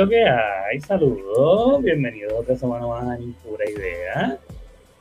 [0.00, 0.80] lo que hay?
[0.80, 4.38] Saludos, bienvenidos a otra semana más en Pura Idea.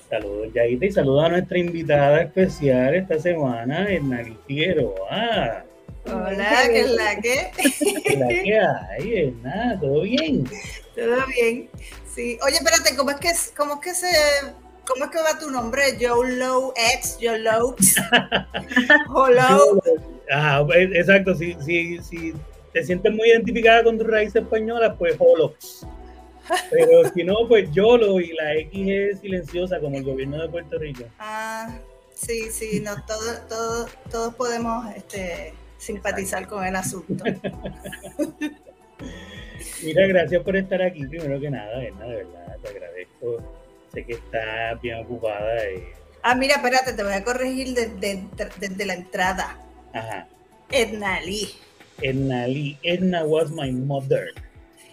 [0.09, 5.64] Saludos, Yaita, y saludos a nuestra invitada especial esta semana, Hernani Figueroa.
[6.06, 7.51] Hola, ¿qué es la que?
[7.56, 9.79] ¿Qué es la que hay, Hernán?
[9.79, 10.43] ¿Todo bien?
[10.93, 11.70] Todo bien.
[12.14, 12.37] Sí.
[12.45, 14.07] Oye, espérate, ¿cómo es que, cómo es que se
[14.86, 15.84] ¿Cómo es que va tu nombre?
[16.01, 17.75] Joe Low X, Joe Low.
[19.15, 19.79] Hello.
[20.29, 21.36] Ah, exacto.
[21.36, 22.34] Si, si, si
[22.73, 25.86] te sientes muy identificada con tu raíz española, pues Holox.
[26.71, 30.78] Pero si no, pues YOLO y la X es silenciosa como el gobierno de Puerto
[30.78, 31.04] Rico.
[31.19, 31.79] Ah,
[32.14, 37.23] sí, sí, no, todo, todo, todos podemos este, simpatizar con el asunto.
[39.84, 43.38] Mira, gracias por estar aquí, primero que nada, Edna, de verdad, te agradezco
[43.92, 45.70] sé que está bien ocupada.
[45.72, 45.84] Y...
[46.22, 48.23] Ah, mira, espérate, te voy a corregir desde,
[48.59, 49.58] desde la entrada.
[49.94, 50.28] Ajá.
[50.72, 51.50] Edna Lee.
[52.02, 52.78] Edna Lee.
[52.83, 54.30] Edna was my mother.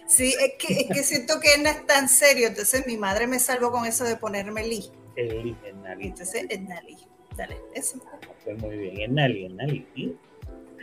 [0.07, 3.39] Sí, es que, es que siento que Edna es tan serio, entonces mi madre me
[3.39, 4.85] salvó con eso de ponerme Lee.
[5.15, 6.07] El Lee, Edna Lee.
[6.07, 6.97] Entonces, Edna Lee.
[7.35, 7.99] Dale, eso.
[8.43, 10.15] Pues muy bien, Edna Lee, Edna Lee.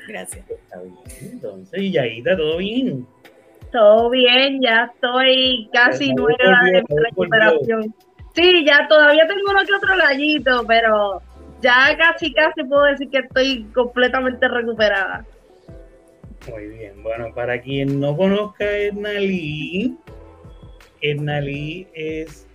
[0.07, 0.45] Gracias.
[0.51, 3.07] Está bien, entonces, y Yaita, ¿todo bien?
[3.73, 7.95] Todo bien, ya estoy casi nueva en recuperación.
[8.35, 11.23] Sí, ya todavía tengo uno que otro gallito, pero
[11.61, 15.25] ya casi, casi puedo decir que estoy completamente recuperada.
[16.51, 19.97] Muy bien, bueno, para quien no conozca a Edna Lee,
[21.01, 22.47] Edna Lee es,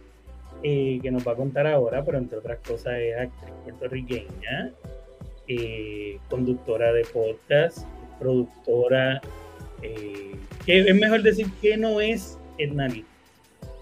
[0.64, 4.74] eh, que nos va a contar ahora, pero entre otras cosas es actriz puertorriqueña,
[5.48, 7.80] eh, conductora de podcast,
[8.20, 9.22] productora,
[9.82, 10.36] eh,
[10.66, 13.06] que es mejor decir que no es Edna Lee.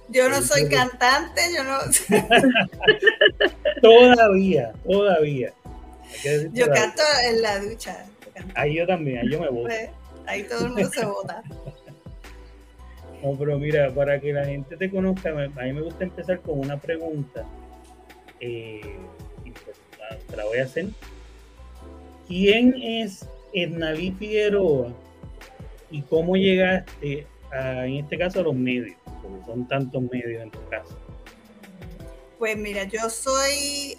[0.10, 1.80] Yo no soy cantante, yo no.
[3.82, 5.54] todavía, todavía.
[6.54, 8.06] Yo canto en la ducha.
[8.56, 9.64] Ahí yo también, ahí yo me voto.
[9.64, 9.90] Pues,
[10.26, 11.44] ahí todo el mundo se vota.
[13.24, 16.60] No, pero mira, para que la gente te conozca, a mí me gusta empezar con
[16.60, 17.44] una pregunta.
[18.40, 18.96] Eh,
[19.44, 19.76] y pues,
[20.28, 20.90] te la voy a hacer.
[22.28, 24.94] ¿Quién es Ednalí Figueroa
[25.90, 28.96] y cómo llegaste, a, en este caso, a los medios?
[29.46, 30.98] son tantos medios en tu caso?
[32.38, 33.98] Pues mira, yo soy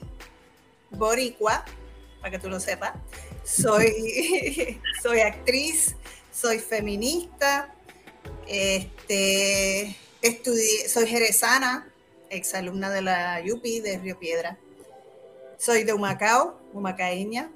[0.91, 1.65] boricua,
[2.21, 2.93] para que tú lo sepas.
[3.49, 5.97] Soy, soy actriz,
[6.33, 7.75] soy feminista,
[8.47, 11.91] este, estudié, soy jerezana,
[12.31, 14.59] exalumna de la UPI de Río Piedra.
[15.57, 17.51] Soy de Humacao, humacaeña.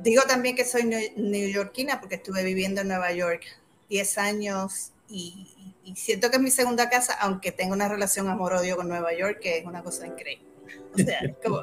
[0.00, 0.84] Digo también que soy
[1.16, 3.44] neoyorquina porque estuve viviendo en Nueva York
[3.88, 5.56] 10 años y
[5.86, 9.38] y siento que es mi segunda casa, aunque tengo una relación amor-odio con Nueva York,
[9.40, 10.44] que es una cosa increíble.
[10.92, 11.62] O sea, como,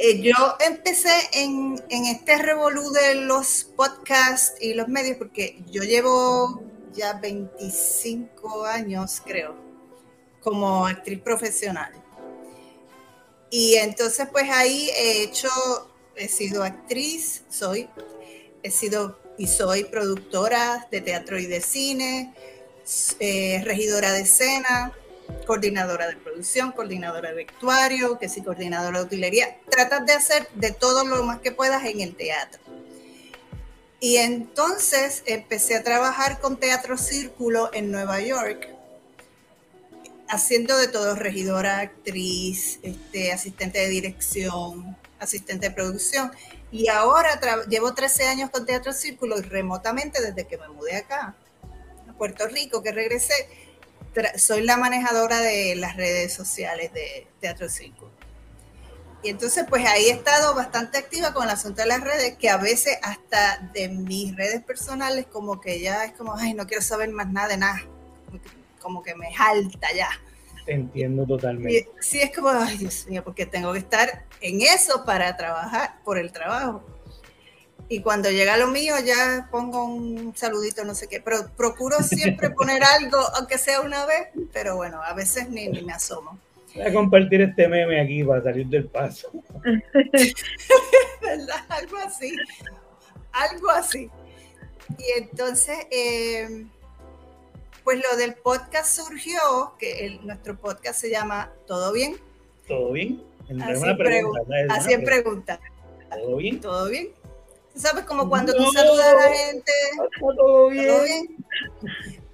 [0.00, 6.62] eh, yo empecé en, este revolú de los podcasts y los medios, porque yo llevo
[6.92, 9.56] ya 25 años, creo,
[10.40, 11.92] como actriz profesional.
[13.50, 15.48] Y entonces, pues ahí he hecho,
[16.14, 17.88] he sido actriz, soy,
[18.62, 22.34] he sido y soy productora de teatro y de cine,
[23.18, 24.92] eh, regidora de escena,
[25.46, 29.58] coordinadora de producción, coordinadora de vestuario, que sí, coordinadora de utilería.
[29.70, 32.60] Tratas de hacer de todo lo más que puedas en el teatro.
[34.00, 38.68] Y entonces empecé a trabajar con Teatro Círculo en Nueva York,
[40.28, 46.30] haciendo de todo, regidora, actriz, este, asistente de dirección, asistente de producción.
[46.70, 51.34] Y ahora llevo 13 años con Teatro Círculo y remotamente desde que me mudé acá
[52.18, 53.32] Puerto Rico, que regresé,
[54.36, 58.10] soy la manejadora de las redes sociales de Teatro 5.
[59.22, 62.48] Y entonces, pues ahí he estado bastante activa con el asunto de las redes, que
[62.48, 66.82] a veces hasta de mis redes personales, como que ya es como, ay, no quiero
[66.82, 67.80] saber más nada de nada,
[68.80, 70.08] como que, me jalta ya.
[70.66, 71.88] Entiendo totalmente.
[72.00, 76.18] sí, es como, ay, Dios mío, porque tengo que estar en eso para trabajar, por
[76.18, 76.84] el trabajo.
[77.90, 82.50] Y cuando llega lo mío ya pongo un saludito, no sé qué, pero procuro siempre
[82.56, 86.38] poner algo, aunque sea una vez, pero bueno, a veces ni, me asomo.
[86.74, 89.30] Voy a compartir este meme aquí para salir del paso.
[91.68, 92.36] Algo así,
[93.32, 94.10] algo así.
[94.98, 96.68] Y entonces, em,
[97.84, 102.16] pues lo del podcast surgió, que nuestro podcast se llama ¿Todo bien?
[102.66, 103.22] ¿Todo bien?
[103.62, 104.40] Así, pregunta,
[104.70, 105.60] así en pregunta.
[106.10, 106.60] ¿Todo bien?
[106.60, 107.08] ¿Todo bien?
[107.78, 108.04] ¿Sabes?
[108.04, 109.72] Como cuando tú saludas a la gente.
[110.20, 111.36] Todo bien.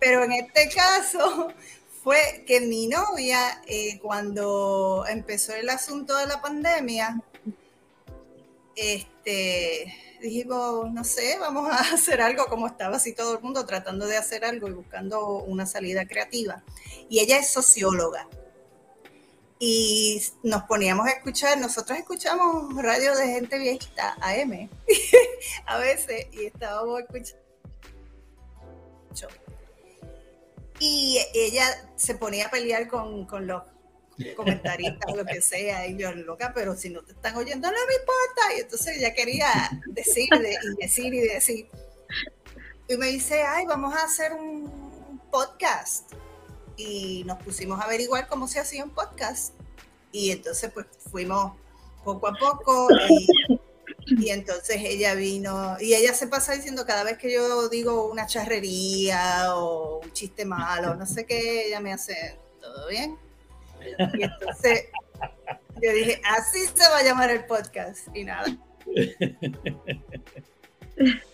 [0.01, 1.53] Pero en este caso
[2.03, 7.21] fue que mi novia, eh, cuando empezó el asunto de la pandemia,
[8.77, 14.07] este, dijimos, no sé, vamos a hacer algo como estaba así todo el mundo tratando
[14.07, 16.63] de hacer algo y buscando una salida creativa.
[17.09, 18.29] Y ella es socióloga.
[19.67, 24.69] Y nos poníamos a escuchar, nosotros escuchamos radio de gente viejita, AM,
[25.67, 27.43] a veces, y estábamos escuchando.
[30.79, 31.65] Y ella
[31.97, 33.63] se ponía a pelear con, con los
[34.37, 37.79] comentaristas o lo que sea, y yo loca, pero si no te están oyendo, no
[37.89, 38.59] me importa.
[38.59, 41.71] Y entonces ella quería decir y decir y decir.
[42.87, 46.13] Y me dice, ay, vamos a hacer un podcast.
[46.77, 49.55] Y nos pusimos a averiguar cómo se hacía un podcast.
[50.13, 51.53] Y entonces pues fuimos
[52.05, 53.27] poco a poco y,
[54.07, 58.27] y entonces ella vino y ella se pasa diciendo cada vez que yo digo una
[58.27, 63.17] charrería o un chiste malo, no sé qué, ella me hace, ¿todo bien?
[64.15, 64.87] Y entonces
[65.83, 68.09] yo dije, así se va a llamar el podcast.
[68.15, 68.45] Y nada.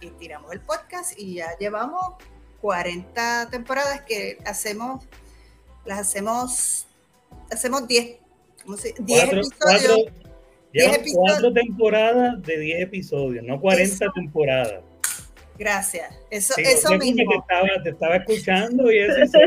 [0.00, 2.14] Y tiramos el podcast y ya llevamos
[2.60, 5.04] 40 temporadas que hacemos,
[5.84, 6.86] las hacemos,
[7.50, 8.18] hacemos 10,
[9.00, 10.12] 10 episodios.
[10.72, 11.14] 10 episodios.
[11.14, 14.82] cuatro temporadas de 10 episodios, no 40 temporadas.
[15.58, 16.14] Gracias.
[16.30, 17.30] Eso, eso mismo.
[17.30, 19.38] Te estaba, te estaba escuchando y eso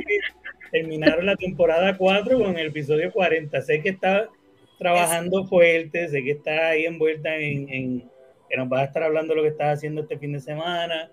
[0.72, 3.62] terminaron la temporada 4 con el episodio 40.
[3.62, 4.30] Sé que está
[4.78, 8.10] trabajando fuerte, sé que está ahí envuelta en,
[8.50, 11.10] que nos va a estar hablando de lo que estás haciendo este fin de semana.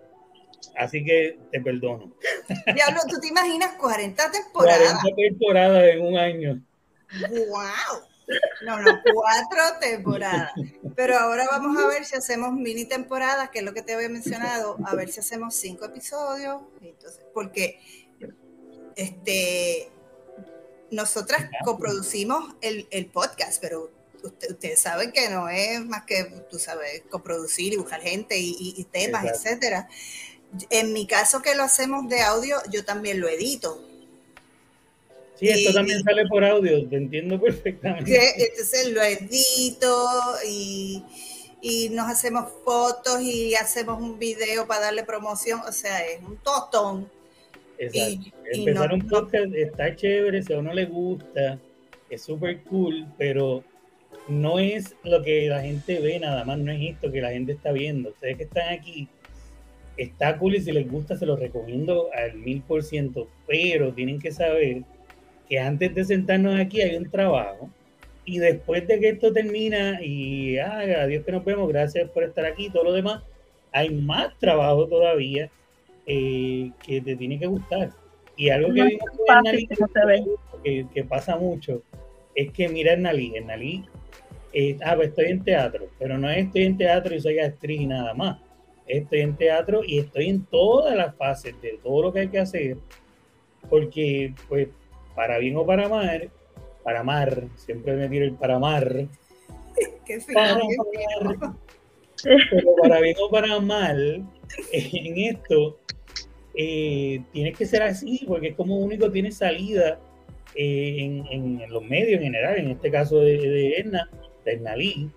[0.77, 2.13] Así que te perdono.
[2.75, 5.01] Diablo, ¿tú te imaginas 40 temporadas?
[5.03, 6.63] 40 temporadas en un año.
[7.31, 8.09] ¡Wow!
[8.65, 10.53] No, no, cuatro temporadas.
[10.95, 14.09] Pero ahora vamos a ver si hacemos mini temporadas, que es lo que te había
[14.09, 16.61] mencionado, a ver si hacemos cinco episodios.
[16.83, 17.81] Entonces, porque
[18.97, 19.91] este,
[20.91, 23.91] nosotras coproducimos el, el podcast, pero
[24.23, 29.25] ustedes saben que no es más que, tú sabes, coproducir y buscar gente y, temas,
[29.25, 29.89] etcétera.
[30.71, 33.83] En mi caso que lo hacemos de audio, yo también lo edito.
[35.39, 38.49] Sí, esto también sale por audio, te entiendo perfectamente.
[38.49, 40.09] Entonces lo edito
[40.45, 41.05] y,
[41.61, 46.39] y, nos hacemos fotos y hacemos un video para darle promoción, o sea, es un
[46.39, 47.09] tostón.
[47.79, 48.37] Exacto.
[48.53, 51.59] Empezar un podcast está chévere, si a uno le gusta,
[52.11, 53.63] es súper cool, pero
[54.27, 57.53] no es lo que la gente ve nada más, no es esto que la gente
[57.53, 58.11] está viendo.
[58.11, 59.09] Ustedes que están aquí,
[59.99, 64.19] está cool y si les gusta se los recomiendo al mil por ciento, pero tienen
[64.19, 64.83] que saber
[65.49, 67.69] que antes de sentarnos aquí hay un trabajo
[68.25, 72.45] y después de que esto termina y ah, adiós que nos vemos, gracias por estar
[72.45, 73.23] aquí, todo lo demás,
[73.73, 75.51] hay más trabajo todavía
[76.07, 77.91] eh, que te tiene que gustar.
[78.37, 79.11] Y algo que vimos
[80.63, 81.83] que, que, pasa mucho
[82.35, 83.85] es que mira en Nalí, en Nalí,
[84.53, 87.87] eh, ah, pues estoy en teatro, pero no estoy en teatro y soy actriz y
[87.87, 88.39] nada más.
[88.89, 92.39] Estoy en teatro y estoy en todas las fases de todo lo que hay que
[92.39, 92.79] hacer,
[93.69, 94.69] porque pues
[95.15, 96.31] para bien o para mal,
[96.83, 99.07] para amar, siempre me tiro el para amar.
[100.07, 100.59] Qué para
[102.23, 104.27] Pero para bien o para mal,
[104.73, 105.79] en esto
[106.55, 110.01] eh, tiene que ser así, porque es como único tiene salida
[110.55, 110.97] eh,
[111.31, 114.11] en, los medios en general, en este caso de, de Edna,
[114.45, 115.11] de Ednalí,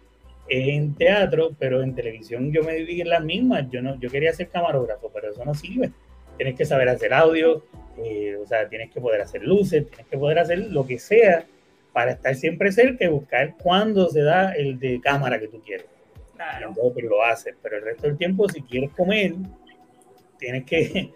[0.53, 4.33] en teatro, pero en televisión yo me dividí en las mismas, yo, no, yo quería
[4.33, 5.91] ser camarógrafo, pero eso no sirve.
[6.35, 7.63] Tienes que saber hacer audio,
[8.03, 11.45] eh, o sea, tienes que poder hacer luces, tienes que poder hacer lo que sea
[11.93, 15.85] para estar siempre cerca y buscar cuándo se da el de cámara que tú quieres.
[16.35, 16.73] Claro.
[16.95, 19.35] pero lo haces, pero el resto del tiempo, si quieres comer,
[20.37, 21.11] tienes que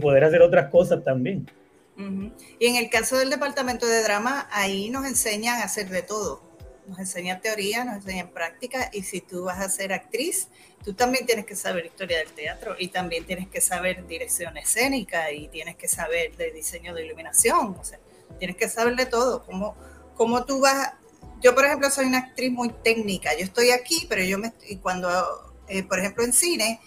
[0.00, 1.46] poder hacer otras cosas también.
[2.60, 6.47] Y en el caso del departamento de drama, ahí nos enseñan a hacer de todo.
[6.88, 10.48] Nos enseñan teoría, nos enseñan práctica, y si tú vas a ser actriz,
[10.82, 15.30] tú también tienes que saber historia del teatro y también tienes que saber dirección escénica
[15.30, 18.00] y tienes que saber de diseño de iluminación, o sea,
[18.38, 19.44] tienes que saber de todo.
[19.44, 19.76] Cómo,
[20.16, 20.94] cómo tú vas.
[21.40, 23.36] Yo, por ejemplo, soy una actriz muy técnica.
[23.36, 24.52] Yo estoy aquí, pero yo me.
[24.82, 25.08] Cuando,
[25.68, 26.80] eh, por ejemplo, en cine,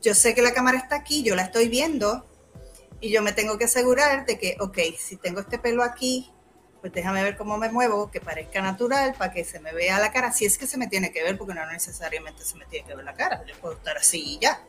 [0.00, 2.26] yo sé que la cámara está aquí, yo la estoy viendo,
[3.02, 6.30] y yo me tengo que asegurar de que, ok, si tengo este pelo aquí,
[6.82, 10.12] pues déjame ver cómo me muevo, que parezca natural, para que se me vea la
[10.12, 12.86] cara, si es que se me tiene que ver, porque no necesariamente se me tiene
[12.86, 14.60] que ver la cara, yo puedo estar así y ya,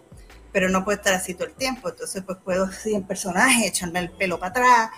[0.51, 3.98] pero no puedo estar así todo el tiempo, entonces pues puedo así en personaje, echarme
[3.98, 4.89] el pelo para atrás,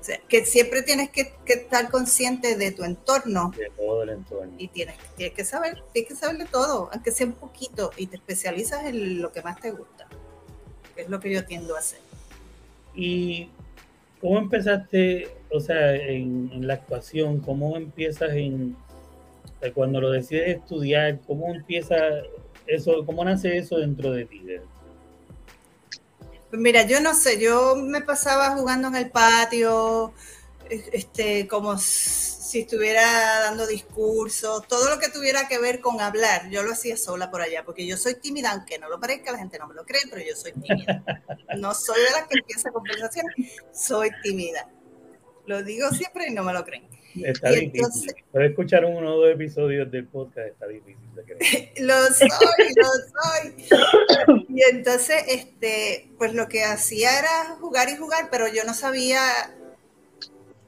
[0.00, 3.52] o sea, que siempre tienes que, estar consciente de tu entorno.
[3.56, 4.52] De todo el entorno.
[4.58, 8.08] Y tienes, tienes que saber, tienes que saber de todo, aunque sea un poquito, y
[8.08, 10.08] te especializas en lo que más te gusta,
[10.96, 12.00] que es lo que yo tiendo a hacer.
[12.96, 13.50] ¿Y
[14.20, 17.40] cómo empezaste, o sea, en, la actuación?
[17.40, 18.76] ¿Cómo empiezas en,
[19.74, 21.96] cuando lo decides estudiar, ¿cómo empieza
[22.66, 24.42] eso, cómo nace eso dentro de ti?
[26.50, 30.12] Pues mira, yo no sé, yo me pasaba jugando en el patio,
[30.68, 36.62] este, como si estuviera dando discursos, todo lo que tuviera que ver con hablar, yo
[36.62, 39.58] lo hacía sola por allá, porque yo soy tímida, aunque no lo parezca, la gente
[39.58, 41.02] no me lo cree, pero yo soy tímida.
[41.58, 43.34] No soy de las que empieza conversaciones,
[43.72, 44.68] soy tímida.
[45.48, 46.86] Lo digo siempre y no me lo creen.
[47.24, 48.14] Está difícil.
[48.30, 51.72] Puedes escuchar uno o dos episodios del podcast, está difícil de creer.
[51.80, 52.28] lo soy,
[52.76, 52.86] lo
[53.16, 54.44] soy.
[54.50, 59.20] Y entonces, este, pues lo que hacía era jugar y jugar, pero yo no sabía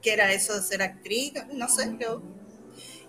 [0.01, 2.23] qué era eso de ser actriz, no sé, yo.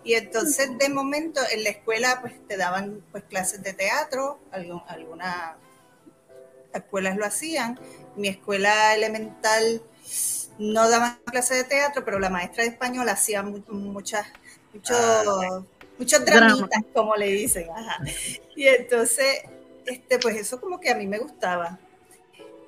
[0.05, 5.57] Y entonces, de momento, en la escuela, pues te daban pues clases de teatro, algunas
[6.75, 7.81] escuelas lo hacían.
[8.14, 9.81] Mi escuela elemental
[10.62, 14.26] no daban clases de teatro, pero la maestra de español hacía muchas,
[14.73, 15.62] muchos, ah,
[15.99, 17.69] muchos dramitas, como le dicen.
[18.57, 19.42] Y entonces,
[19.87, 21.78] este, pues eso como que a mí me gustaba.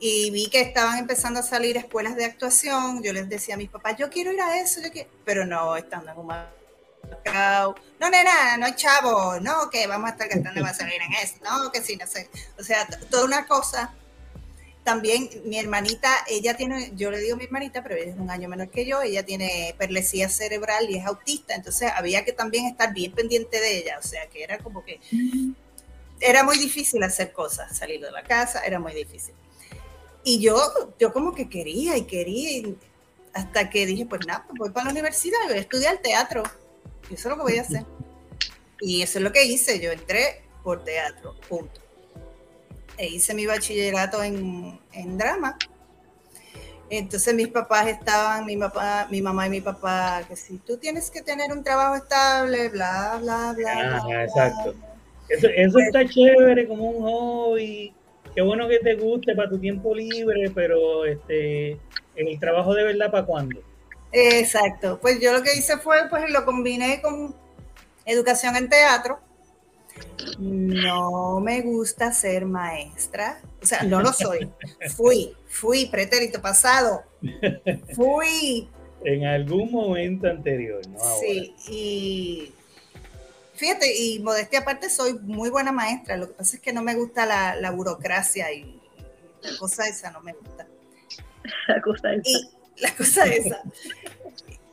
[0.00, 3.02] Y vi que estaban empezando a salir escuelas de actuación.
[3.02, 6.10] Yo les decía a mis papás, yo quiero ir a eso, yo pero no, estando
[6.10, 6.26] en un
[8.00, 10.88] no, nena, no hay chavo, no, que vamos a estar gastando más en
[11.22, 12.28] eso, no, que sí, no sé.
[12.58, 13.94] O sea, toda una cosa
[14.84, 18.50] también mi hermanita, ella tiene, yo le digo mi hermanita, pero ella es un año
[18.50, 22.92] menor que yo, ella tiene perlesía cerebral y es autista, entonces había que también estar
[22.92, 25.00] bien pendiente de ella, o sea que era como que
[26.20, 29.34] era muy difícil hacer cosas, salir de la casa, era muy difícil.
[30.22, 30.56] Y yo,
[30.98, 32.68] yo como que quería y quería,
[33.32, 36.42] hasta que dije, pues nada, pues voy para la universidad, voy a estudiar teatro,
[37.10, 37.84] y eso es lo que voy a hacer.
[38.80, 41.83] Y eso es lo que hice, yo entré por teatro, punto
[42.96, 44.78] e hice mi bachillerato en,
[45.18, 45.56] drama.
[46.90, 51.10] Entonces mis papás estaban, mi papá, mi mamá y mi papá, que si tú tienes
[51.10, 54.02] que tener un trabajo estable, bla, bla, bla.
[54.02, 54.74] Ah, exacto.
[55.28, 57.94] Eso, eso está chévere como un hobby.
[58.34, 61.78] Qué bueno que te guste para tu tiempo libre, pero este,
[62.16, 63.60] el trabajo de verdad para cuándo.
[64.12, 64.98] Exacto.
[65.00, 67.34] Pues yo lo que hice fue, pues lo combiné con
[68.04, 69.20] educación en teatro
[70.38, 74.50] no me gusta ser maestra, o sea, no lo soy.
[74.96, 77.04] Fui, fui, pretérito pasado.
[77.94, 78.68] Fui.
[79.04, 80.98] En algún momento anterior, ¿no?
[81.20, 82.52] Sí, y
[83.54, 86.16] fíjate, y modestia aparte, soy muy buena maestra.
[86.16, 88.80] Lo que pasa es que no me gusta la, burocracia y
[89.42, 90.66] la cosa esa no me gusta.
[91.68, 92.28] La cosa esa.
[92.28, 93.62] Y la cosa esa.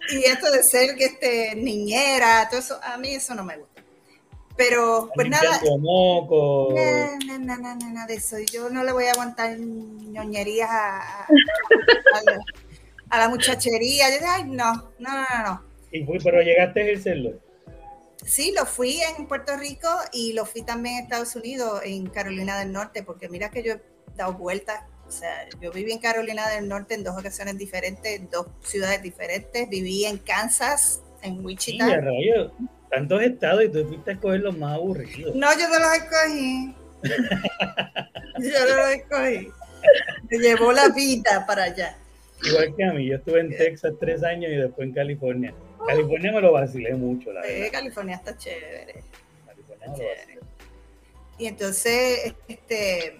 [0.09, 3.70] y esto de ser que este, niñera, todo eso, a mí eso no me gusta.
[4.58, 5.60] Pero, pues nada.
[5.79, 6.74] Moco.
[6.75, 8.38] No, no, no, nada de eso.
[8.39, 11.27] Yo no le voy a aguantar ñoñerías a,
[13.10, 14.10] a, la, muchachería.
[14.10, 15.63] Yo, ay, no, no, no, no.
[15.91, 17.34] ¿Y fui, pero llegaste a ejercerlo?
[18.25, 22.60] Sí, lo fui en Puerto Rico y lo fui también en Estados Unidos, en Carolina
[22.60, 23.81] del Norte, porque mira que yo he
[24.15, 24.84] dado vueltas.
[25.08, 29.01] O sea, yo viví en Carolina del Norte en dos ocasiones diferentes, en dos ciudades
[29.01, 29.67] diferentes.
[29.67, 31.86] Viví en Kansas, en Wichita.
[31.86, 31.91] Sí,
[32.91, 35.33] tantos estados y tú fuiste a escoger los más aburridos.
[35.36, 36.75] No, yo no los escogí.
[38.39, 39.51] yo no los escogí.
[40.29, 41.98] Me llevó la vida para allá.
[42.43, 45.53] Igual que a mí, yo estuve en Texas tres años y después en California.
[45.88, 47.67] California me lo vacilé mucho, la verdad.
[47.71, 49.03] California está chévere.
[49.45, 50.39] California está chévere.
[51.38, 53.19] Y entonces, este,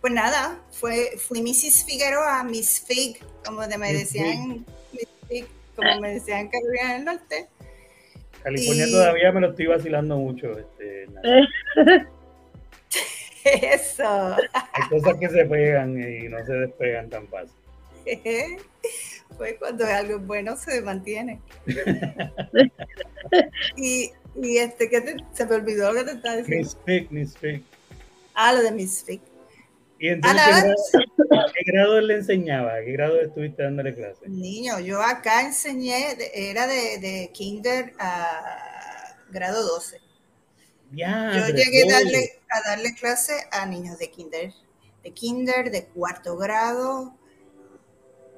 [0.00, 1.84] pues nada, fue, fui Mrs.
[1.84, 5.46] Figueroa, Miss Fig, como me decían, Miss Fig,
[5.76, 7.48] como me decían en Carolina del Norte.
[8.44, 10.58] California todavía me lo estoy vacilando mucho.
[10.58, 11.08] Este,
[13.44, 14.36] Eso.
[14.52, 17.56] Hay cosas que se pegan y no se despegan tan fácil.
[19.36, 21.40] Pues cuando es algo bueno se mantiene.
[23.76, 26.70] y, y este, ¿qué te, se me olvidó lo que te estaba diciendo.
[26.86, 27.34] Miss Miss
[28.34, 29.20] Ah, lo de Miss Fig.
[30.04, 30.92] ¿Y entonces
[31.54, 32.74] ¿qué, grado, le enseñaba?
[32.84, 34.28] ¿Qué grado estuviste dándole clase?
[34.28, 39.98] Niño, yo acá enseñé, era de, de kinder a grado 12.
[40.92, 44.52] Ya, yo llegué a darle, a darle clase a niños de kinder,
[45.02, 47.14] de kinder, de cuarto grado,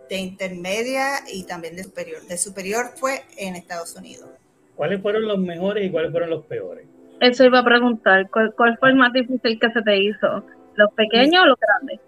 [0.09, 2.23] de intermedia y también de superior.
[2.29, 4.31] De superior fue en Estados Unidos.
[4.77, 6.87] ¿Cuáles fueron los mejores y cuáles fueron los peores?
[7.19, 10.45] Eso iba a preguntar, ¿cuál, cuál fue el más difícil que se te hizo?
[10.77, 12.01] ¿Los pequeños o los grandes?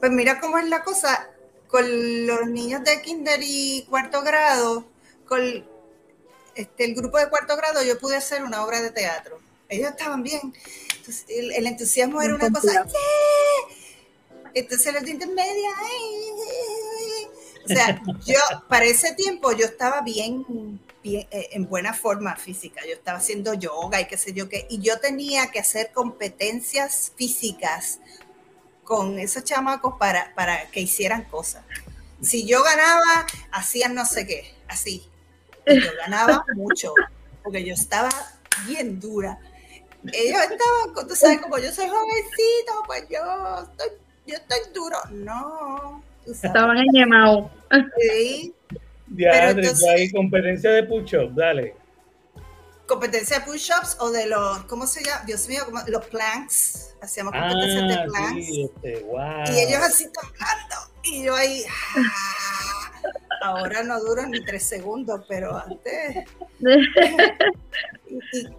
[0.00, 1.28] Pues mira cómo es la cosa
[1.68, 4.84] con los niños de kinder y cuarto grado,
[5.26, 5.40] con
[6.54, 9.40] este, el grupo de cuarto grado, yo pude hacer una obra de teatro.
[9.68, 10.52] Ellos estaban bien.
[10.96, 12.84] Entonces, el, entusiasmo era una cosa,
[14.52, 15.70] Entonces los de intermedia,
[17.64, 18.38] o sea, yo
[18.68, 20.44] para ese tiempo yo estaba bien
[21.02, 22.80] bien, eh, en buena forma física.
[22.86, 24.66] Yo estaba haciendo yoga y qué sé yo qué.
[24.70, 28.00] Y yo tenía que hacer competencias físicas
[28.84, 31.64] con esos chamacos para, para que hicieran cosas.
[32.20, 35.02] Si yo ganaba, hacían no sé qué, así.
[35.66, 36.94] Y yo ganaba mucho,
[37.42, 38.10] porque yo estaba
[38.66, 39.38] bien dura.
[40.12, 43.88] Ellos estaban, tú sabes, como yo soy jovencito, pues yo estoy,
[44.26, 44.98] yo estoy duro.
[45.10, 46.02] No.
[46.26, 47.50] Estaban enñemados.
[47.98, 48.54] Sí.
[49.14, 51.74] Ya, entonces, hay competencia de push-up, dale.
[52.86, 55.22] Competencia de push-ups o de los, ¿cómo se llama?
[55.26, 56.94] Dios mío, los planks.
[57.00, 58.46] Hacíamos competencias de ah, planks.
[58.46, 59.44] Sí, este, wow.
[59.46, 60.76] Y ellos así temblando.
[61.04, 61.64] Y yo ahí.
[61.96, 62.92] Ah,
[63.42, 66.24] ahora no duro ni tres segundos, pero antes.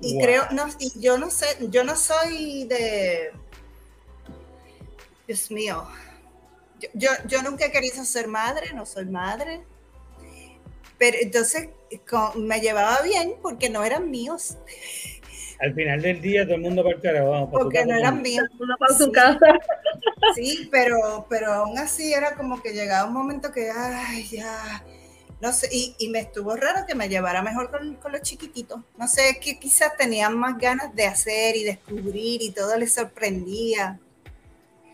[0.01, 3.31] y, creo, no, y yo no sé, yo no soy de.
[5.27, 5.87] Dios mío.
[6.93, 9.63] Yo, yo, nunca he querido ser madre, no soy madre.
[11.03, 11.67] Pero entonces
[12.37, 14.57] me llevaba bien porque no eran míos.
[15.59, 17.49] Al final del día todo el mundo para el carajo.
[17.51, 18.45] porque no eran míos.
[18.79, 19.47] para su casa.
[20.33, 24.85] Sí, pero, pero aún así era como que llegaba un momento que, ay, ya,
[25.41, 28.79] no sé, y, y me estuvo raro que me llevara mejor con, con los chiquititos.
[28.97, 33.99] No sé, que quizás tenían más ganas de hacer y descubrir y todo les sorprendía.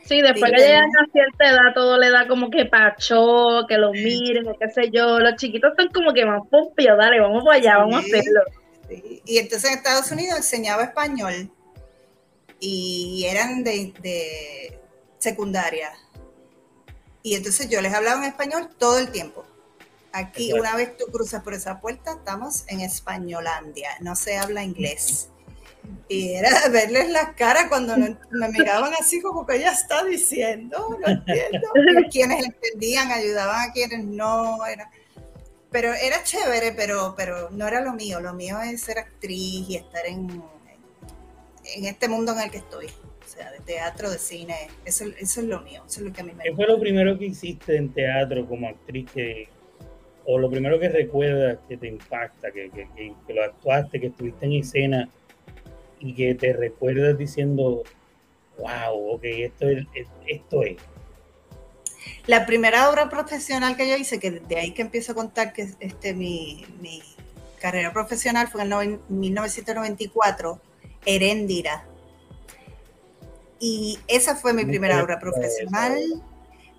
[0.10, 3.92] Sí, después que llegan a cierta edad todo le da como que pacho, que lo
[3.92, 5.20] miren, qué sé yo.
[5.20, 8.42] Los chiquitos están como que más pompios, dale, vamos para allá, vamos a hacerlo.
[8.89, 11.51] Y entonces en Estados Unidos enseñaba español
[12.60, 14.80] y eran de,
[15.20, 15.92] secundaria.
[17.22, 19.46] Y entonces yo les hablaba en español todo el tiempo.
[20.12, 25.30] Aquí, una vez tú cruzas por esa puerta, estamos en Españolandia, no se habla inglés.
[26.08, 31.08] Y era verles las caras cuando me miraban así como que ella está diciendo, no
[31.08, 31.67] entiendo.
[32.12, 34.65] quienes entendían ayudaban a quienes no.
[34.65, 34.89] Era,
[35.71, 38.19] pero era chévere, pero, pero no era lo mío.
[38.19, 40.43] Lo mío es ser actriz y estar en,
[41.75, 42.88] en este mundo en el que estoy.
[42.88, 44.56] O sea, de teatro, de cine.
[44.86, 45.84] Eso, eso es lo mío.
[45.88, 48.47] Eso es lo que a mí me ¿Qué fue lo primero que hiciste en teatro
[48.47, 49.47] como actriz que,
[50.25, 54.45] o lo primero que recuerdas que te impacta, que, que, que, lo actuaste, que estuviste
[54.47, 55.10] en escena
[55.99, 57.83] y que te recuerdas diciendo,
[58.57, 59.85] wow, ok, esto es,
[60.27, 60.77] esto es.
[62.25, 65.69] La primera obra profesional que yo hice, que de ahí que empiezo a contar que
[65.79, 67.01] este, mi, mi
[67.59, 70.62] carrera profesional fue en 1994,
[71.05, 71.85] Heréndira.
[73.59, 75.99] Y esa fue mi primera obra profesional.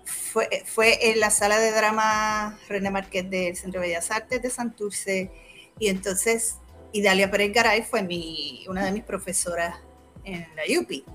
[0.03, 4.49] Fue, fue en la sala de drama René Marqués del Centro de Bellas Artes de
[4.49, 5.31] Santurce.
[5.77, 6.55] Y entonces
[6.91, 9.75] y Dalia Pérez Garay fue mi, una de mis profesoras
[10.23, 11.05] en la UPI.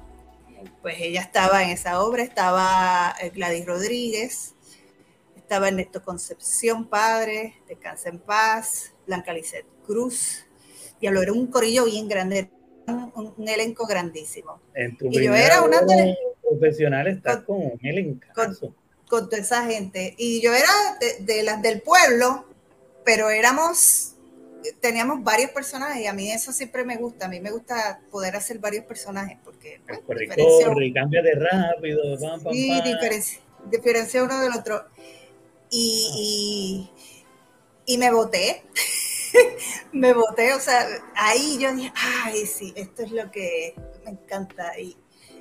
[0.82, 4.54] Pues ella estaba en esa obra, estaba eh, Gladys Rodríguez,
[5.36, 10.46] estaba Ernesto Concepción Padre, Descansa en Paz, Blanca Lisset Cruz,
[11.00, 12.50] y lo era un corillo bien grande,
[12.86, 14.60] un, elenco grandísimo.
[14.74, 18.26] En tu y yo era una de profesional está con, un elenco.
[18.34, 20.14] Con, toda esa gente.
[20.16, 20.70] Y yo era
[21.20, 22.46] de las del pueblo,
[23.04, 24.15] pero éramos
[24.80, 27.26] teníamos varios personajes y a mí eso siempre me gusta.
[27.26, 29.80] A mí me gusta poder hacer varios personajes porque.
[29.86, 32.02] Pues, corre, corre, cambia de rápido.
[32.52, 32.82] sí,
[33.70, 34.84] Diferencia, uno del otro.
[35.70, 36.88] Y,
[37.86, 38.62] y, me voté.
[39.92, 43.74] me voté, o sea, ahí yo dije, ay, sí, esto es lo que
[44.04, 44.78] me encanta.
[44.78, 44.96] Y,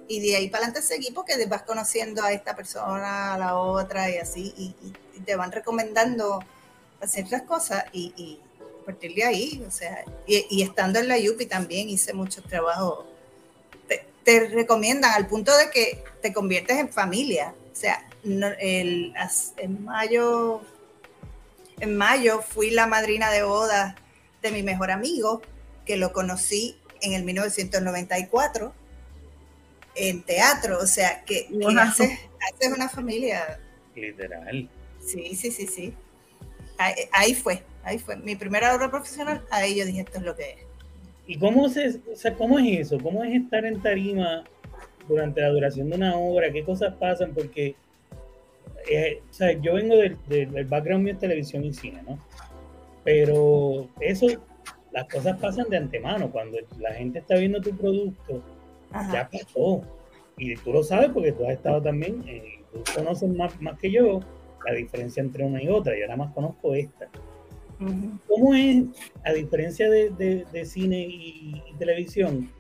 [0.08, 4.10] y de ahí para adelante seguí porque vas conociendo a esta persona, a la otra
[4.10, 4.76] y así, y,
[5.22, 6.40] te van recomendando
[7.02, 8.40] hacer las cosas y,
[8.86, 13.08] partir de ahí, o sea, y, estando en la UPI también hice mucho trabajo.
[14.24, 17.54] Te, recomiendan al punto de que te conviertes en familia.
[17.72, 19.14] O sea, el,
[19.58, 20.62] en mayo,
[21.80, 23.96] en mayo fui la madrina de boda
[24.42, 25.42] de mi mejor amigo,
[25.86, 28.74] que lo conocí en el 1994
[29.96, 31.48] en teatro, o sea, que,
[31.80, 32.20] haces,
[32.76, 33.60] una familia.
[33.96, 34.70] Literal.
[35.06, 35.94] Sí, sí, sí, sí.
[37.12, 37.64] ahí fue.
[37.86, 40.58] Ahí fue mi primera obra profesional, ahí yo dije, esto es lo que es.
[41.28, 43.00] ¿Y cómo, se, o sea, cómo es eso?
[43.00, 44.44] ¿Cómo es estar en tarima
[45.08, 46.52] durante la duración de una obra?
[46.52, 47.34] ¿Qué cosas pasan?
[47.34, 47.76] Porque
[48.88, 52.20] eh, o sea, yo vengo del, del, background mío de televisión y cine, ¿no?
[53.04, 54.28] Pero eso,
[54.92, 56.32] las cosas pasan de antemano.
[56.32, 58.44] Cuando la gente está viendo tu producto,
[59.12, 59.82] ya pasó.
[60.38, 63.90] Y tú lo sabes porque tú has estado también, eh, tú conoces más, más que
[63.90, 64.20] yo
[64.66, 65.98] la diferencia entre una y otra.
[65.98, 67.08] Yo nada más conozco esta.
[67.80, 68.84] ¿Cómo es,
[69.24, 72.52] a diferencia de, cine y, televisión,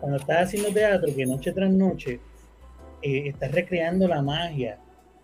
[0.00, 2.20] cuando estás haciendo teatro, que noche tras noche
[3.02, 4.78] eh, estás recreando la magia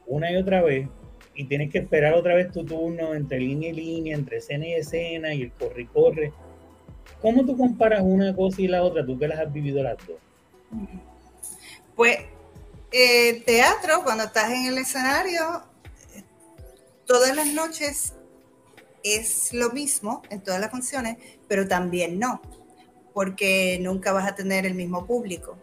[0.07, 0.89] una y otra vez,
[1.35, 4.73] y tienes que esperar otra vez tu turno entre línea y línea, entre escena y
[4.73, 6.33] escena y el corre y corre.
[7.23, 10.17] ¿Cómo tú comparas una cosa y la otra, tú que las has vivido las dos?
[11.95, 12.19] Pues
[12.91, 15.63] eh, teatro, cuando estás en el escenario,
[17.07, 18.15] todas las noches
[19.03, 22.41] es lo mismo en todas las funciones, pero también no,
[23.15, 25.59] porque nunca vas a tener el mismo público.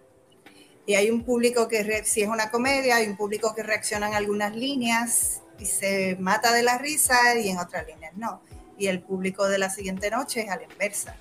[0.85, 4.13] Y hay un público que, si es una comedia, hay un público que reacciona en
[4.13, 8.41] algunas líneas y se mata de la risa y en otras líneas no.
[8.77, 11.15] Y el público de la siguiente noche es a la inversa.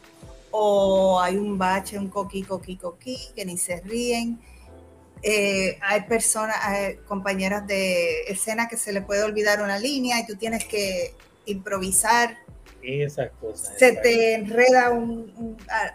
[0.51, 4.39] O hay un bache, un coqui, coqui, coqui, que ni se ríen.
[5.23, 10.27] Eh, hay personas, hay compañeras de escena que se le puede olvidar una línea y
[10.27, 11.15] tú tienes que
[11.47, 12.39] improvisar.
[12.83, 13.79] Esas cosas.
[13.79, 14.93] Se te enreda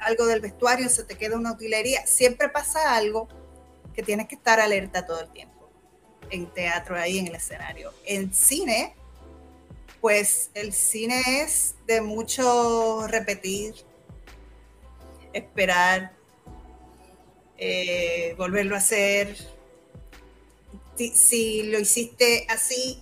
[0.01, 2.05] algo del vestuario, se te queda una utilería.
[2.07, 3.27] Siempre pasa algo
[3.93, 5.69] que tienes que estar alerta todo el tiempo
[6.31, 7.93] en teatro, ahí en el escenario.
[8.05, 8.95] En cine,
[10.01, 13.75] pues el cine es de mucho repetir,
[15.33, 16.13] esperar,
[17.57, 19.35] eh, volverlo a hacer.
[20.95, 23.01] Si, lo hiciste así,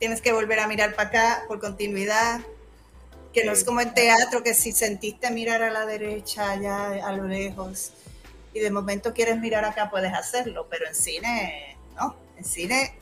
[0.00, 2.40] tienes que volver a mirar para acá por continuidad.
[3.32, 7.12] Que no es como en teatro, que si sentiste mirar a la derecha, allá a
[7.12, 7.92] lo lejos,
[8.52, 12.94] y de momento quieres mirar acá, puedes hacerlo, pero en cine, no en cine,